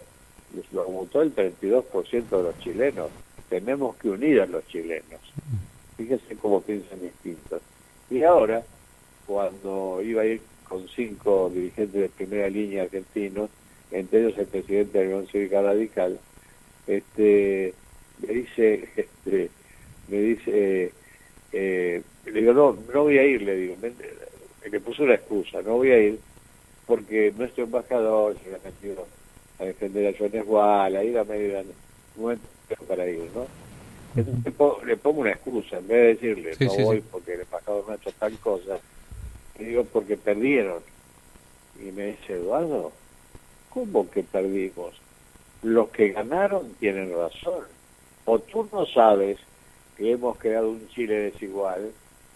lo 0.71 0.85
votó 0.85 1.23
el 1.23 1.35
32% 1.35 2.29
de 2.29 2.43
los 2.45 2.57
chilenos. 2.61 3.11
Tenemos 3.49 3.97
que 3.97 4.11
unir 4.11 4.43
a 4.43 4.47
los 4.47 4.65
chilenos. 4.69 5.21
Fíjese 5.97 6.37
cómo 6.37 6.61
piensan 6.61 7.01
distintos. 7.01 7.61
Y 8.11 8.25
ahora, 8.25 8.63
cuando 9.27 10.03
iba 10.03 10.23
a 10.23 10.27
ir 10.27 10.41
con 10.69 10.89
cinco 10.89 11.51
dirigentes 11.55 12.01
de 12.01 12.09
primera 12.09 12.49
línea 12.49 12.83
argentinos, 12.83 13.51
entre 13.93 14.21
ellos 14.21 14.39
el 14.39 14.47
presidente 14.47 14.99
de 14.99 15.05
la 15.05 15.11
Unión 15.11 15.27
Cívica 15.29 15.63
Radical, 15.63 16.19
este, 16.87 17.73
me 18.19 18.35
dice, 18.35 18.89
este, 18.97 19.51
me 20.09 20.19
dice, 20.19 20.93
eh, 21.53 22.03
le 22.27 22.33
digo, 22.33 22.53
no, 22.53 22.77
no 22.93 23.03
voy 23.05 23.19
a 23.19 23.25
ir, 23.25 23.43
le 23.43 23.57
digo, 23.57 23.77
me, 23.81 23.93
le 24.69 24.81
puso 24.81 25.05
una 25.05 25.15
excusa, 25.15 25.63
no 25.63 25.77
voy 25.77 25.91
a 25.91 25.99
ir 25.99 26.19
porque 26.87 27.33
nuestro 27.37 27.65
embajador 27.65 28.37
se 28.43 28.53
ha 28.53 28.59
metido 28.65 29.07
a 29.61 29.65
defender 29.65 30.13
a 30.13 30.19
Jones 30.19 30.45
Wall, 30.45 30.97
a 30.97 31.05
ir 31.05 31.17
a 31.17 31.25
medio 31.25 31.63
momento 32.17 32.47
para 32.89 33.09
ir, 33.09 33.31
¿no? 33.35 33.47
Entonces 34.17 34.87
le 34.87 34.97
pongo, 34.97 35.21
una 35.21 35.31
excusa, 35.31 35.79
en 35.79 35.89
vez 35.89 36.21
de 36.21 36.29
decirle, 36.29 36.67
no 36.67 36.85
voy 36.85 37.01
porque 37.01 37.35
el 37.35 37.41
embajador 37.43 37.85
no 37.87 37.93
ha 37.93 37.97
hecho 37.97 38.13
tal 38.19 38.37
cosa, 38.39 38.79
le 39.59 39.65
digo, 39.65 39.85
porque 39.85 40.17
perdieron. 40.17 40.83
Y 41.81 41.93
me 41.93 42.07
dice, 42.07 42.35
Eduardo, 42.35 42.93
¿cómo 43.71 44.11
que 44.11 44.23
perdimos? 44.23 44.95
Los 45.63 45.89
que 45.91 46.11
ganaron 46.11 46.73
tienen 46.75 47.13
razón. 47.15 47.65
O 48.25 48.39
tú 48.39 48.69
no 48.73 48.85
sabes 48.87 49.39
que 49.97 50.13
hemos 50.13 50.39
creado 50.39 50.71
un 50.71 50.89
Chile 50.89 51.31
desigual, 51.31 51.93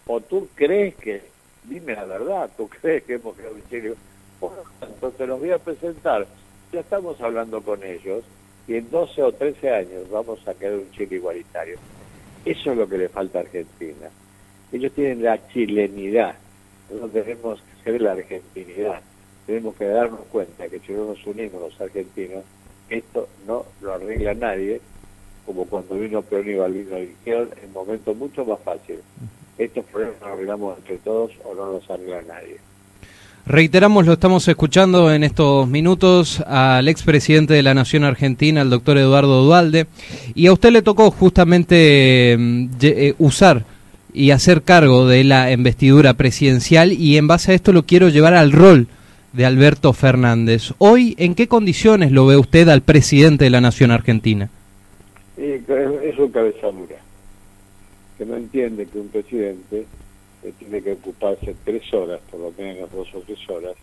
o 0.06 0.20
tú 0.20 0.48
crees 0.54 0.94
que, 0.96 1.22
dime 1.64 1.94
la 1.94 2.04
verdad, 2.04 2.50
tú 2.56 2.68
crees 2.80 3.04
que 3.04 3.14
hemos 3.14 3.34
creado 3.34 3.54
un 3.54 3.68
Chile, 3.68 3.94
bueno, 4.40 4.56
entonces 4.82 5.28
los 5.28 5.40
voy 5.40 5.50
a 5.50 5.58
presentar, 5.58 6.26
ya 6.72 6.80
estamos 6.80 7.20
hablando 7.20 7.62
con 7.62 7.82
ellos, 7.82 8.24
y 8.66 8.76
en 8.76 8.90
12 8.90 9.22
o 9.22 9.32
13 9.32 9.70
años 9.70 10.10
vamos 10.10 10.46
a 10.48 10.54
crear 10.54 10.74
un 10.74 10.90
Chile 10.92 11.16
igualitario. 11.16 11.76
Eso 12.44 12.72
es 12.72 12.76
lo 12.76 12.88
que 12.88 12.98
le 12.98 13.08
falta 13.08 13.38
a 13.38 13.42
Argentina. 13.42 14.10
Ellos 14.72 14.92
tienen 14.92 15.22
la 15.22 15.46
chilenidad, 15.48 16.34
nosotros 16.90 17.12
tenemos 17.12 17.60
que 17.60 17.90
ser 17.90 18.00
la 18.00 18.12
argentinidad. 18.12 19.00
Tenemos 19.46 19.74
que 19.76 19.84
darnos 19.84 20.20
cuenta 20.30 20.68
que 20.68 20.80
si 20.80 20.92
no 20.92 21.04
nos 21.06 21.26
unimos 21.26 21.60
los 21.60 21.80
argentinos, 21.80 22.44
esto 22.88 23.28
no 23.46 23.66
lo 23.82 23.92
arregla 23.92 24.34
nadie 24.34 24.80
como 25.44 25.66
cuando 25.66 25.96
vino 25.96 26.22
Perón 26.22 26.50
y 26.50 26.54
Balbino 26.54 26.96
dijeron, 26.96 27.50
en 27.62 27.72
momentos 27.72 28.16
mucho 28.16 28.44
más 28.44 28.58
fácil. 28.60 29.00
Estos 29.58 29.84
problemas 29.84 30.20
los 30.20 30.30
arreglamos 30.30 30.78
entre 30.78 30.98
todos 30.98 31.32
o 31.44 31.54
no 31.54 31.72
los 31.72 31.90
arregla 31.90 32.22
nadie. 32.22 32.58
Reiteramos, 33.46 34.06
lo 34.06 34.14
estamos 34.14 34.48
escuchando 34.48 35.12
en 35.12 35.22
estos 35.22 35.68
minutos 35.68 36.40
al 36.46 36.88
expresidente 36.88 37.52
de 37.52 37.62
la 37.62 37.74
Nación 37.74 38.02
Argentina, 38.02 38.62
el 38.62 38.70
doctor 38.70 38.96
Eduardo 38.96 39.44
Dualde, 39.44 39.86
y 40.34 40.46
a 40.46 40.52
usted 40.54 40.70
le 40.70 40.80
tocó 40.80 41.10
justamente 41.10 42.34
mm, 42.38 42.68
eh, 42.80 43.14
usar 43.18 43.66
y 44.14 44.30
hacer 44.30 44.62
cargo 44.62 45.06
de 45.06 45.24
la 45.24 45.52
investidura 45.52 46.14
presidencial 46.14 46.92
y 46.92 47.18
en 47.18 47.26
base 47.26 47.52
a 47.52 47.54
esto 47.54 47.74
lo 47.74 47.82
quiero 47.82 48.08
llevar 48.08 48.32
al 48.32 48.50
rol 48.50 48.88
de 49.34 49.44
Alberto 49.44 49.92
Fernández. 49.92 50.72
Hoy, 50.78 51.14
¿en 51.18 51.34
qué 51.34 51.46
condiciones 51.46 52.12
lo 52.12 52.24
ve 52.24 52.38
usted 52.38 52.66
al 52.70 52.80
presidente 52.80 53.44
de 53.44 53.50
la 53.50 53.60
Nación 53.60 53.90
Argentina? 53.90 54.48
es 55.36 56.18
un 56.18 56.30
cabezadura, 56.30 56.96
que 58.16 58.24
no 58.24 58.36
entiende 58.36 58.86
que 58.86 58.98
un 58.98 59.08
presidente 59.08 59.84
eh, 60.44 60.52
tiene 60.58 60.82
que 60.82 60.92
ocuparse 60.92 61.56
tres 61.64 61.92
horas, 61.92 62.20
por 62.30 62.40
lo 62.40 62.52
menos 62.52 62.90
dos 62.92 63.08
o 63.14 63.20
tres 63.20 63.48
horas, 63.48 63.74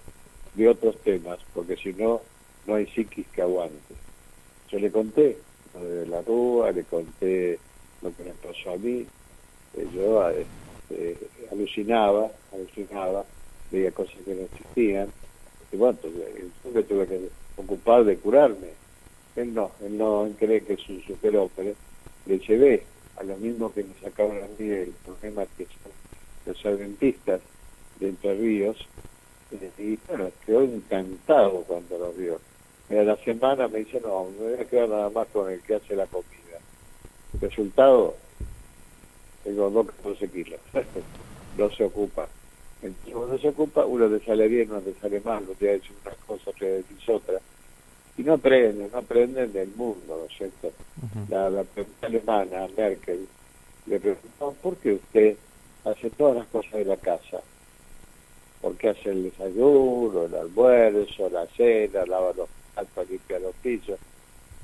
de 0.53 0.68
otros 0.70 0.98
temas, 1.01 1.39
porque 1.53 1.75
si 1.75 1.94
no, 1.94 2.22
no 2.68 2.75
hay 2.75 2.86
psiquis 2.88 3.27
que 3.27 3.41
aguante. 3.41 3.96
Yo 4.70 4.80
le 4.80 4.91
conté 4.91 5.38
lo 5.74 5.84
de 5.84 6.08
la 6.08 6.22
Rúa, 6.22 6.72
le 6.72 6.84
conté 6.84 7.60
lo 8.01 8.15
que 8.15 8.24
me 8.24 8.32
pasó 8.32 8.72
a 8.72 8.77
mí. 8.77 9.06
Eh, 9.75 9.88
yo, 9.94 10.30
eh, 10.30 10.46
eh, 10.91 11.18
alucinaba, 11.51 12.30
alucinaba, 12.53 13.25
veía 13.72 13.91
cosas 13.91 14.18
que 14.25 14.36
no 14.36 14.41
existían, 14.41 15.10
y 15.72 15.77
bueno, 15.77 15.98
pues, 16.01 16.13
yo 16.13 16.72
me 16.72 16.84
tuve 16.84 17.08
que 17.08 17.30
ocupar 17.58 18.03
de 18.03 18.18
curarme. 18.18 18.70
Él 19.36 19.53
no, 19.53 19.72
él 19.82 19.98
no 19.98 20.30
cree 20.38 20.62
que 20.62 20.74
es 20.74 20.89
un 20.89 21.01
superhombre, 21.03 21.74
le 22.25 22.39
llevé 22.39 22.84
a 23.15 23.24
lo 23.24 23.38
mismo 23.38 23.74
que 23.74 23.84
me 23.84 23.94
sacaron 24.01 24.38
a 24.44 24.48
mí 24.60 24.70
el 24.70 24.94
problema 25.06 25.46
que 25.58 25.65
son 25.65 26.00
los 26.45 26.65
adventistas 26.65 27.41
de 28.00 28.10
Entre 28.10 28.36
Ríos, 28.36 28.77
y 29.77 29.98
bueno, 30.07 30.31
quedó 30.45 30.62
encantado 30.63 31.63
cuando 31.63 31.98
lo 31.98 32.13
vio. 32.13 32.39
a 32.89 33.03
la 33.03 33.17
semana 33.17 33.67
me 33.67 33.79
dice, 33.79 34.00
no, 34.01 34.25
me 34.39 34.51
voy 34.51 34.60
a 34.60 34.65
quedar 34.65 34.89
nada 34.89 35.10
más 35.10 35.27
con 35.27 35.51
el 35.51 35.62
que 35.62 35.75
hace 35.75 35.95
la 35.95 36.05
comida. 36.07 36.60
Resultado, 37.39 38.15
tengo 39.43 39.69
dos 39.69 39.88
14 39.88 40.27
kilos. 40.29 40.60
no 41.57 41.69
se 41.71 41.83
ocupa. 41.83 42.27
Entonces, 42.81 43.13
cuando 43.13 43.38
se 43.38 43.50
ocupa, 43.50 43.86
uno 43.86 44.07
le 44.07 44.19
sale 44.21 44.48
bien, 44.48 44.71
uno 44.71 44.81
le 44.86 44.93
sale 44.95 45.19
mal, 45.19 45.43
uno 45.43 45.53
te 45.53 45.65
decir 45.65 45.91
una 46.03 46.15
cosa, 46.25 46.50
otro 46.50 46.67
te 46.67 47.12
otra. 47.12 47.39
Y 48.17 48.24
no 48.24 48.33
aprenden, 48.33 48.89
no 48.91 48.98
aprenden 48.98 49.53
del 49.53 49.69
mundo, 49.75 50.17
¿no 50.17 50.25
es 50.25 50.38
cierto? 50.38 50.71
la, 51.29 51.50
la 51.50 51.65
alemana, 52.01 52.67
Merkel, 52.75 53.27
le 53.86 54.00
preguntó, 54.00 54.55
¿por 54.62 54.77
qué 54.77 54.93
usted 54.93 55.38
hace 55.85 56.09
todas 56.11 56.38
las 56.38 56.47
cosas 56.47 56.73
de 56.73 56.85
la 56.85 56.97
casa? 56.97 57.41
¿Por 58.61 58.75
qué 58.77 58.89
hace 58.89 59.09
el 59.09 59.23
desayuno, 59.23 60.25
el 60.25 60.35
almuerzo, 60.35 61.29
la 61.29 61.45
cena, 61.47 62.05
lava 62.05 62.33
los 62.33 62.50
platos, 62.73 63.09
limpia 63.09 63.39
los 63.39 63.55
pisos? 63.55 64.00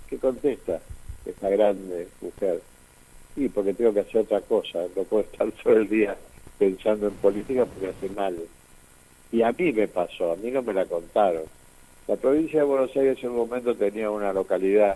¿Qué 0.07 0.17
contesta 0.17 0.79
esta 1.25 1.49
grande 1.49 2.07
mujer? 2.21 2.61
Sí, 3.35 3.49
porque 3.49 3.73
tengo 3.73 3.93
que 3.93 4.01
hacer 4.01 4.21
otra 4.21 4.41
cosa, 4.41 4.85
no 4.95 5.03
puedo 5.03 5.23
estar 5.23 5.51
todo 5.63 5.77
el 5.77 5.89
día 5.89 6.15
pensando 6.57 7.07
en 7.07 7.13
política 7.15 7.65
porque 7.65 7.89
hace 7.89 8.09
mal. 8.09 8.37
Y 9.31 9.41
a 9.41 9.51
mí 9.51 9.73
me 9.73 9.87
pasó, 9.87 10.31
a 10.31 10.35
mí 10.37 10.51
no 10.51 10.61
me 10.61 10.73
la 10.73 10.85
contaron. 10.85 11.43
La 12.07 12.15
provincia 12.15 12.59
de 12.59 12.65
Buenos 12.65 12.95
Aires 12.95 13.17
en 13.21 13.31
un 13.31 13.37
momento 13.37 13.75
tenía 13.75 14.09
una 14.09 14.31
localidad 14.31 14.95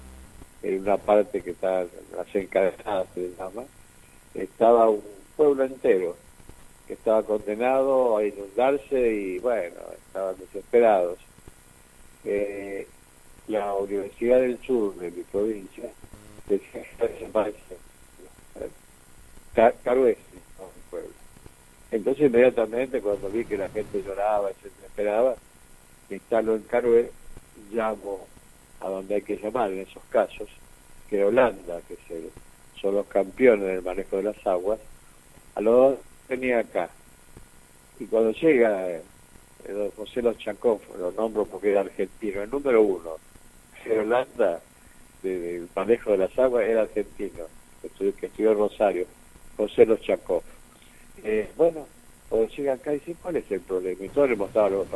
en 0.63 0.81
una 0.81 0.97
parte 0.97 1.41
que 1.41 1.51
está 1.51 1.81
las 2.15 2.35
encadenadas 2.35 3.07
se 3.13 3.31
llama, 3.37 3.63
estaba 4.33 4.89
un 4.89 5.01
pueblo 5.35 5.63
entero 5.63 6.15
que 6.87 6.93
estaba 6.93 7.23
condenado 7.23 8.17
a 8.17 8.25
inundarse 8.25 9.13
y 9.13 9.39
bueno, 9.39 9.75
estaban 10.07 10.35
desesperados. 10.37 11.19
Eh, 12.25 12.87
la 13.47 13.73
Universidad 13.73 14.39
del 14.41 14.59
Sur 14.61 14.95
de 14.95 15.11
mi 15.11 15.23
provincia 15.23 15.89
decía 16.47 16.83
que 16.97 17.07
desaparece. 17.07 17.77
Caruese, 19.83 20.21
pueblo. 20.89 21.09
Entonces 21.91 22.27
inmediatamente 22.27 23.01
cuando 23.01 23.29
vi 23.29 23.45
que 23.45 23.57
la 23.57 23.69
gente 23.69 24.01
lloraba 24.03 24.51
y 24.51 24.53
se 24.61 24.69
desesperaba, 24.69 25.35
me 26.09 26.17
instalo 26.17 26.55
en 26.55 26.63
Carué, 26.63 27.11
llamo 27.71 28.27
a 28.79 28.89
donde 28.89 29.15
hay 29.15 29.21
que 29.21 29.37
llamar 29.37 29.71
en 29.71 29.79
esos 29.79 30.03
casos, 30.09 30.49
que 31.09 31.23
Holanda, 31.23 31.81
que 31.87 31.97
son 32.81 32.95
los 32.95 33.05
campeones 33.07 33.67
del 33.67 33.81
manejo 33.81 34.17
de 34.17 34.23
las 34.23 34.47
aguas, 34.47 34.79
a 35.55 35.61
los 35.61 35.75
dos 35.75 35.99
tenía 36.27 36.59
acá. 36.59 36.89
Y 37.99 38.05
cuando 38.05 38.31
llega 38.31 38.89
eh, 38.89 39.01
José 39.95 40.21
Los 40.21 40.37
Chacón, 40.37 40.79
lo 40.97 41.11
nombro 41.11 41.45
porque 41.45 41.71
era 41.71 41.81
argentino, 41.81 42.41
el 42.41 42.49
número 42.49 42.81
uno 42.81 43.17
de 43.85 43.99
Holanda, 43.99 44.61
del 45.23 45.67
manejo 45.75 46.11
de 46.11 46.17
las 46.17 46.39
aguas, 46.39 46.63
era 46.63 46.81
argentino, 46.81 47.45
que 47.81 47.87
estudió 48.27 48.51
en 48.51 48.57
Rosario, 48.57 49.05
José 49.57 49.85
Los 49.85 50.01
Chacón. 50.01 50.41
Eh, 51.23 51.49
bueno, 51.57 51.85
cuando 52.29 52.47
llega 52.49 52.73
acá 52.73 52.93
y 52.93 52.99
dice, 52.99 53.15
¿cuál 53.21 53.35
es 53.35 53.51
el 53.51 53.61
problema? 53.61 54.05
Y 54.05 54.09
todos 54.09 54.29
le 54.29 54.35
mostraban 54.35 54.73
los 54.73 54.87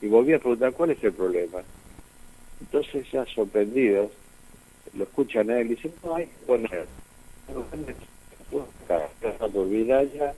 Y 0.00 0.06
volví 0.06 0.32
a 0.32 0.38
preguntar, 0.38 0.72
¿cuál 0.72 0.90
es 0.90 1.04
el 1.04 1.12
problema? 1.12 1.62
Entonces 2.60 3.10
ya 3.10 3.26
sorprendidos, 3.26 4.10
lo 4.94 5.04
escuchan 5.04 5.50
a 5.50 5.60
él 5.60 5.66
y 5.66 5.74
dicen, 5.74 5.92
no 6.02 6.14
hay 6.14 6.26
que 6.26 6.46
poner 6.46 6.86
turbina 9.52 10.02
ya. 10.02 10.34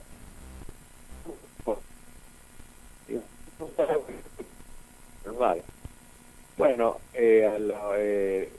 Normal. 5.25 5.61
Bueno, 6.57 6.97
eh, 7.13 8.49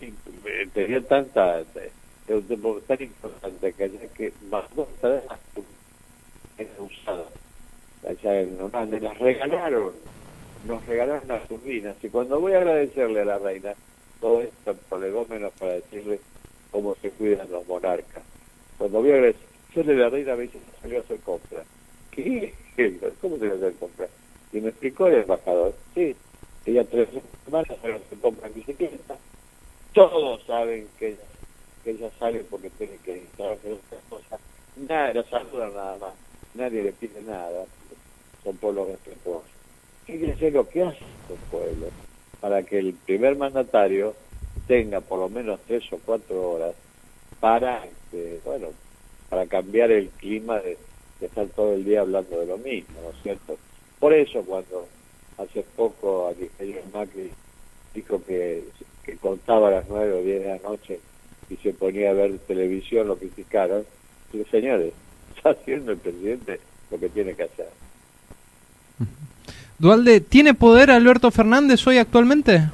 eh, 0.00 0.68
tenía 0.72 1.00
tanta, 1.06 1.64
tan 1.64 3.02
importante 3.02 3.72
que 3.72 3.84
haya 3.84 4.08
que 4.14 4.32
más 4.50 4.64
dos 4.74 4.88
es 6.58 6.68
usada. 6.78 7.24
Allá 8.06 8.40
en 8.40 8.60
Holanda, 8.60 9.00
las 9.00 9.18
regalaron 9.18 9.92
nos 10.66 10.84
regalaron 10.86 11.28
las 11.28 11.46
turbinas 11.46 11.96
y 12.02 12.08
cuando 12.08 12.40
voy 12.40 12.54
a 12.54 12.58
agradecerle 12.58 13.20
a 13.20 13.24
la 13.24 13.38
reina 13.38 13.74
todo 14.20 14.40
esto 14.42 14.74
prolegómenos 14.88 15.52
para 15.52 15.72
decirle 15.74 16.18
cómo 16.72 16.96
se 16.96 17.10
cuidan 17.10 17.50
los 17.50 17.66
monarcas 17.68 18.24
cuando 18.78 19.00
voy 19.00 19.10
a 19.10 19.14
agradecerle 19.14 19.96
la 19.96 20.08
reina 20.10 20.36
me 20.36 20.42
dice 20.44 20.60
salió 20.80 20.98
a 20.98 21.00
hacer 21.02 21.20
compra 21.20 21.64
¿qué? 22.10 22.54
¿cómo 23.20 23.38
se 23.38 23.48
va 23.48 23.54
a 23.54 23.56
hacer 23.56 23.74
compra? 23.74 24.08
y 24.52 24.60
me 24.60 24.68
explicó 24.68 25.06
el 25.08 25.22
embajador 25.22 25.74
sí, 25.94 26.14
ella 26.64 26.84
tres 26.84 27.08
semanas 27.44 27.78
salió 27.80 27.96
a 27.96 27.98
hacer 27.98 28.18
compra 28.18 28.48
en 28.48 28.54
bicicleta 28.54 29.18
todos 29.92 30.42
saben 30.44 30.88
que 30.98 31.16
ella, 31.84 32.10
sale 32.18 32.44
porque 32.50 32.70
tiene 32.70 32.98
que 32.98 33.28
hacer 33.38 33.72
otras 33.72 34.02
cosas 34.08 34.40
nadie 34.76 35.14
la 35.14 35.22
saluda 35.24 35.68
nada 35.68 35.98
más 35.98 36.14
nadie 36.54 36.82
le 36.82 36.92
pide 36.92 37.22
nada 37.22 37.64
son 38.42 38.56
pueblos 38.56 38.88
respetuosos 38.88 39.50
fíjense 40.04 40.50
lo 40.50 40.68
que 40.68 40.82
hace 40.82 40.98
el 41.28 41.38
pueblo 41.50 41.88
para 42.40 42.62
que 42.62 42.78
el 42.78 42.94
primer 42.94 43.36
mandatario 43.36 44.14
tenga 44.66 45.00
por 45.00 45.18
lo 45.18 45.28
menos 45.28 45.60
tres 45.66 45.84
o 45.92 45.98
cuatro 45.98 46.52
horas 46.52 46.74
para, 47.40 47.84
este, 47.84 48.40
bueno, 48.44 48.68
para 49.28 49.46
cambiar 49.46 49.90
el 49.90 50.08
clima 50.08 50.58
de, 50.60 50.78
estar 51.20 51.46
todo 51.48 51.74
el 51.74 51.84
día 51.84 52.02
hablando 52.02 52.38
de 52.38 52.46
lo 52.46 52.58
mismo, 52.58 53.00
¿no 53.02 53.10
es 53.10 53.16
cierto? 53.22 53.56
Por 53.98 54.12
eso 54.12 54.42
cuando 54.42 54.86
hace 55.38 55.64
poco 55.76 56.34
el 56.58 56.74
Macri 56.92 57.30
dijo 57.94 58.22
que, 58.24 58.64
que 59.02 59.16
contaba 59.16 59.68
a 59.68 59.72
las 59.72 59.88
nueve 59.88 60.12
o 60.12 60.22
diez 60.22 60.42
de 60.42 60.48
la 60.48 60.58
noche 60.58 61.00
y 61.48 61.56
se 61.56 61.72
ponía 61.72 62.10
a 62.10 62.14
ver 62.14 62.38
televisión, 62.40 63.08
lo 63.08 63.16
criticaron. 63.16 63.86
Y 64.32 64.44
señores, 64.44 64.92
está 65.36 65.50
haciendo 65.50 65.92
el 65.92 65.98
presidente 65.98 66.60
lo 66.90 66.98
que 66.98 67.08
tiene 67.08 67.34
que 67.34 67.44
hacer. 67.44 67.68
Dualde, 69.78 70.20
¿tiene 70.20 70.54
poder 70.54 70.90
Alberto 70.90 71.30
Fernández 71.30 71.86
hoy 71.86 71.98
actualmente? 71.98 72.70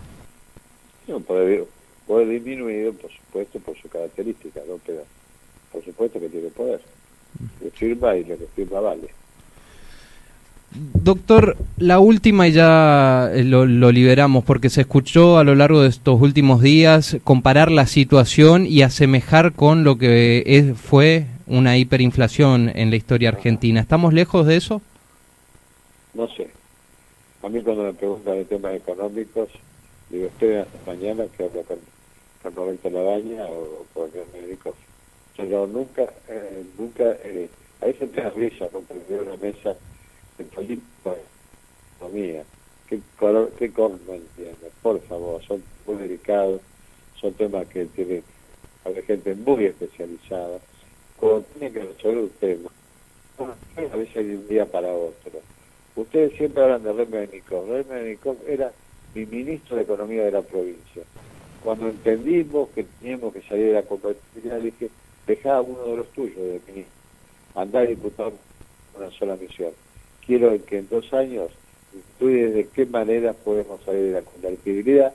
No, 1.08 1.18
poder, 1.20 1.64
poder 2.12 2.28
disminuido, 2.28 2.92
por 2.92 3.10
supuesto, 3.10 3.58
por 3.60 3.74
su 3.80 3.88
característica, 3.88 4.60
¿no? 4.68 4.78
Pero 4.84 5.00
por 5.72 5.82
supuesto 5.82 6.20
que 6.20 6.28
tiene 6.28 6.48
poder. 6.48 6.82
Le 7.62 7.70
firma 7.70 8.14
y 8.14 8.24
lo 8.24 8.36
que 8.36 8.46
firma 8.54 8.80
vale. 8.80 9.08
Doctor, 10.74 11.56
la 11.78 12.00
última 12.00 12.48
y 12.48 12.52
ya 12.52 13.30
eh, 13.32 13.44
lo, 13.44 13.64
lo, 13.64 13.90
liberamos 13.90 14.44
porque 14.44 14.68
se 14.68 14.82
escuchó 14.82 15.38
a 15.38 15.44
lo 15.44 15.54
largo 15.54 15.80
de 15.80 15.88
estos 15.88 16.20
últimos 16.20 16.60
días 16.60 17.16
comparar 17.24 17.70
la 17.70 17.86
situación 17.86 18.66
y 18.66 18.82
asemejar 18.82 19.54
con 19.54 19.82
lo 19.82 19.96
que 19.96 20.42
es, 20.44 20.78
fue 20.78 21.24
una 21.46 21.78
hiperinflación 21.78 22.70
en 22.74 22.90
la 22.90 22.96
historia 22.96 23.30
argentina. 23.30 23.80
¿Estamos 23.80 24.12
lejos 24.12 24.46
de 24.46 24.56
eso? 24.56 24.82
No 26.12 26.28
sé. 26.28 26.50
A 27.42 27.48
mí 27.48 27.62
cuando 27.62 27.84
me 27.84 27.94
preguntan 27.94 28.34
de 28.34 28.44
temas 28.44 28.74
económicos, 28.74 29.48
digo, 30.10 30.26
estoy 30.26 30.62
mañana 30.86 31.24
que 31.36 31.44
hablo 31.44 31.62
con, 31.62 31.78
con 32.42 32.54
Roberto 32.54 32.90
Ladaña 32.90 33.46
o 33.46 33.86
el 34.04 34.40
médico. 34.40 34.74
Pero 35.36 35.66
nunca, 35.66 36.02
eh, 36.28 36.64
nunca, 36.78 37.16
eh, 37.24 37.48
ahí 37.80 37.94
se 37.94 38.06
te 38.06 38.28
risa. 38.30 38.68
Porque 38.68 38.94
una 39.10 39.36
mesa 39.36 39.76
de 40.38 40.44
política, 40.44 41.14
economía. 41.96 42.44
¿Qué, 42.88 43.00
qué 43.58 43.68
no 43.76 44.14
entiende? 44.14 44.70
Por 44.82 45.00
favor, 45.02 45.42
son 45.44 45.62
muy 45.86 45.96
delicados, 45.96 46.60
son 47.20 47.32
temas 47.34 47.66
que 47.68 47.86
tienen 47.86 48.22
a 48.84 48.90
la 48.90 49.02
gente 49.02 49.34
muy 49.34 49.66
especializada. 49.66 50.58
Cuando 51.16 51.42
tiene 51.42 51.72
que 51.72 51.80
resolver 51.80 52.18
un 52.18 52.30
tema, 52.30 52.70
a 53.76 53.96
veces 53.96 54.16
hay 54.16 54.24
de 54.24 54.36
un 54.36 54.48
día 54.48 54.66
para 54.66 54.92
otro 54.92 55.40
Ustedes 55.94 56.32
siempre 56.36 56.62
hablan 56.62 56.82
de 56.82 56.92
Remenikov. 56.92 57.68
Remenikov 57.68 58.36
era 58.46 58.72
mi 59.14 59.26
ministro 59.26 59.76
de 59.76 59.82
Economía 59.82 60.24
de 60.24 60.30
la 60.30 60.42
provincia. 60.42 61.02
Cuando 61.62 61.88
entendimos 61.88 62.68
que 62.70 62.84
teníamos 62.84 63.32
que 63.32 63.42
salir 63.42 63.66
de 63.66 63.72
la 63.74 63.82
competitividad, 63.82 64.58
dije, 64.60 64.90
dejá 65.26 65.60
uno 65.60 65.82
de 65.84 65.96
los 65.98 66.08
tuyos 66.12 66.36
de 66.36 66.60
ministro, 66.66 66.94
andar 67.54 67.86
diputado 67.86 68.32
una 68.98 69.10
sola 69.10 69.36
misión. 69.36 69.70
Quiero 70.26 70.52
que 70.64 70.78
en 70.78 70.88
dos 70.88 71.12
años 71.12 71.50
estudies 71.96 72.54
de 72.54 72.68
qué 72.68 72.86
manera 72.86 73.32
podemos 73.32 73.80
salir 73.84 74.02
de 74.02 74.12
la 74.12 74.22
competitividad. 74.22 75.12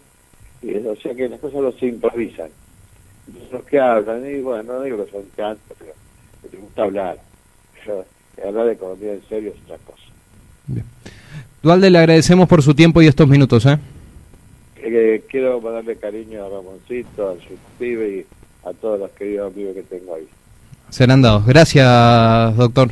O 0.64 0.96
sea 0.96 1.14
que 1.14 1.30
las 1.30 1.40
cosas 1.40 1.62
no 1.62 1.72
se 1.74 1.88
improvisan. 1.88 2.50
Los 3.52 3.64
que 3.66 3.80
hablan, 3.80 4.26
y 4.26 4.42
bueno, 4.42 4.74
no 4.74 4.82
digo 4.82 5.06
que 5.06 5.12
son 5.12 5.26
tantos, 5.36 5.78
pero 5.78 5.94
gusta 6.62 6.84
hablar. 6.84 7.18
hablar 8.46 8.66
de 8.66 8.74
economía 8.74 9.14
en 9.14 9.22
serio 9.28 9.54
es 9.56 9.62
otra 9.64 9.78
cosa. 9.80 10.04
Bien. 10.68 10.86
Dualde, 11.62 11.90
le 11.90 11.98
agradecemos 11.98 12.48
por 12.48 12.62
su 12.62 12.74
tiempo 12.74 13.02
y 13.02 13.08
estos 13.08 13.28
minutos. 13.28 13.66
¿eh? 13.66 13.78
Eh, 14.90 15.22
quiero 15.30 15.60
mandarle 15.60 15.98
cariño 15.98 16.46
a 16.46 16.50
Ramoncito, 16.50 17.30
a 17.30 17.34
su 17.34 17.56
pibe 17.78 18.20
y 18.20 18.26
a 18.66 18.72
todos 18.72 18.98
los 18.98 19.12
queridos 19.12 19.54
amigos 19.54 19.76
que 19.76 19.84
tengo 19.84 20.16
ahí. 20.16 20.26
Serán 20.90 21.22
dados. 21.22 21.46
Gracias, 21.46 22.56
doctor. 22.56 22.90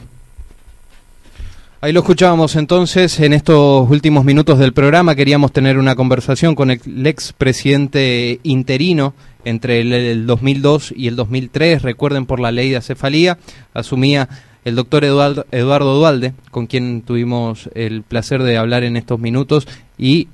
Ahí 1.79 1.93
lo 1.93 2.01
escuchábamos 2.01 2.57
entonces 2.57 3.17
en 3.21 3.31
estos 3.31 3.89
últimos 3.89 4.25
minutos 4.25 4.59
del 4.59 4.73
programa. 4.73 5.15
Queríamos 5.15 5.53
tener 5.53 5.77
una 5.77 5.95
conversación 5.95 6.53
con 6.53 6.69
el 6.69 7.07
ex 7.07 7.31
presidente 7.31 8.41
interino 8.43 9.13
entre 9.45 9.79
el, 9.79 10.25
2002 10.25 10.93
y 10.97 11.07
el 11.07 11.15
2003. 11.15 11.81
Recuerden 11.81 12.25
por 12.25 12.41
la 12.41 12.51
ley 12.51 12.71
de 12.71 12.77
acefalía. 12.77 13.37
Asumía 13.73 14.27
el 14.65 14.75
doctor 14.75 15.05
Eduardo, 15.05 15.45
Eduardo 15.51 15.95
Dualde, 15.95 16.33
con 16.51 16.67
quien 16.67 17.03
tuvimos 17.03 17.69
el 17.73 18.01
placer 18.01 18.43
de 18.43 18.57
hablar 18.57 18.83
en 18.83 18.97
estos 18.97 19.19
minutos 19.19 19.65
y 19.97 20.27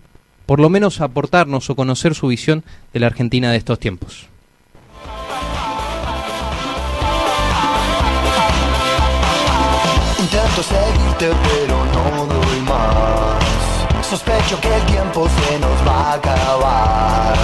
por 0.52 0.60
lo 0.60 0.70
menos 0.70 1.00
aportarnos 1.00 1.70
o 1.70 1.78
conocer 1.78 2.14
su 2.14 2.28
visión 2.28 2.66
de 2.92 3.00
la 3.00 3.08
Argentina 3.08 3.52
de 3.52 3.58
estos 3.58 3.80
tiempos. 3.80 4.28
Intento 10.20 10.62
seguirte 10.62 11.32
pero 11.48 11.86
no 11.94 12.26
doy 12.26 12.60
más. 12.68 14.06
Sospecho 14.06 14.60
que 14.60 14.76
el 14.76 14.82
tiempo 14.88 15.26
se 15.30 15.58
nos 15.58 15.88
va 15.88 16.12
a 16.12 16.14
acabar. 16.16 17.38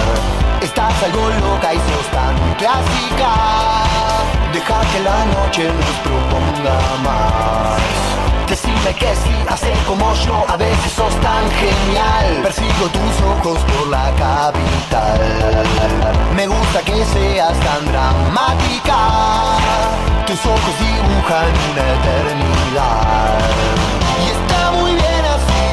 Estás 0.60 1.02
algo 1.04 1.30
loca 1.30 1.72
y 1.72 1.78
sos 1.78 2.08
tan 2.12 2.36
clásica. 2.58 3.32
Deja 4.52 4.80
que 4.92 5.00
la 5.00 5.24
noche 5.24 5.64
nos 5.64 5.96
proponga 6.04 6.78
más. 7.02 7.80
Decime 8.50 8.94
que 8.98 9.14
sí, 9.16 9.34
hacer 9.48 9.57
a 10.48 10.56
veces 10.56 10.92
sos 10.92 11.14
tan 11.20 11.50
genial. 11.50 12.40
Persigo 12.42 12.88
tus 12.88 13.22
ojos 13.22 13.58
por 13.64 13.88
la 13.88 14.10
capital. 14.16 15.20
Me 16.34 16.46
gusta 16.46 16.80
que 16.82 17.04
seas 17.04 17.58
tan 17.60 17.84
dramática. 17.86 18.98
Tus 20.26 20.40
ojos 20.46 20.74
dibujan 20.80 21.52
una 21.70 21.84
eternidad. 21.96 23.38
Y 24.24 24.26
está 24.36 24.70
muy 24.72 24.92
bien 24.92 25.24
así, 25.36 25.64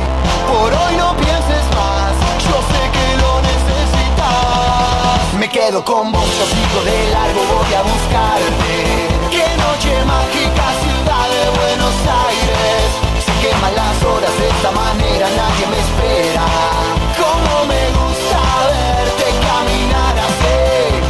por 0.47 0.73
hoy 0.73 0.95
no 0.97 1.15
pienses 1.15 1.65
más. 1.79 2.11
Yo 2.43 2.57
sé 2.71 2.81
que 2.95 3.07
lo 3.21 3.41
necesitas. 3.41 5.33
Me 5.39 5.47
quedo 5.47 5.83
con 5.83 6.11
vos, 6.11 6.27
yo 6.39 6.45
sigo 6.45 6.83
de 6.83 7.11
largo, 7.11 7.41
voy 7.53 7.73
a 7.73 7.81
buscarte. 7.83 8.73
Qué 9.31 9.47
noche 9.63 9.93
mágica, 10.05 10.65
ciudad 10.83 11.25
de 11.35 11.43
Buenos 11.59 11.95
Aires 12.07 12.24
queman 13.45 13.75
las 13.75 14.03
horas 14.03 14.37
de 14.39 14.47
esta 14.47 14.71
manera, 14.71 15.27
nadie 15.37 15.65
me 15.67 15.79
espera. 15.85 16.45
Como 17.21 17.65
me 17.71 17.83
gusta 17.99 18.41
verte 18.73 19.27
caminar 19.47 20.15
así, 20.27 20.57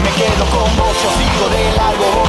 me 0.04 0.12
quedo 0.20 0.46
con 0.56 0.70
vos, 0.78 0.96
yo 1.04 1.10
sigo 1.20 1.46
de 1.56 1.78
largo. 1.78 2.25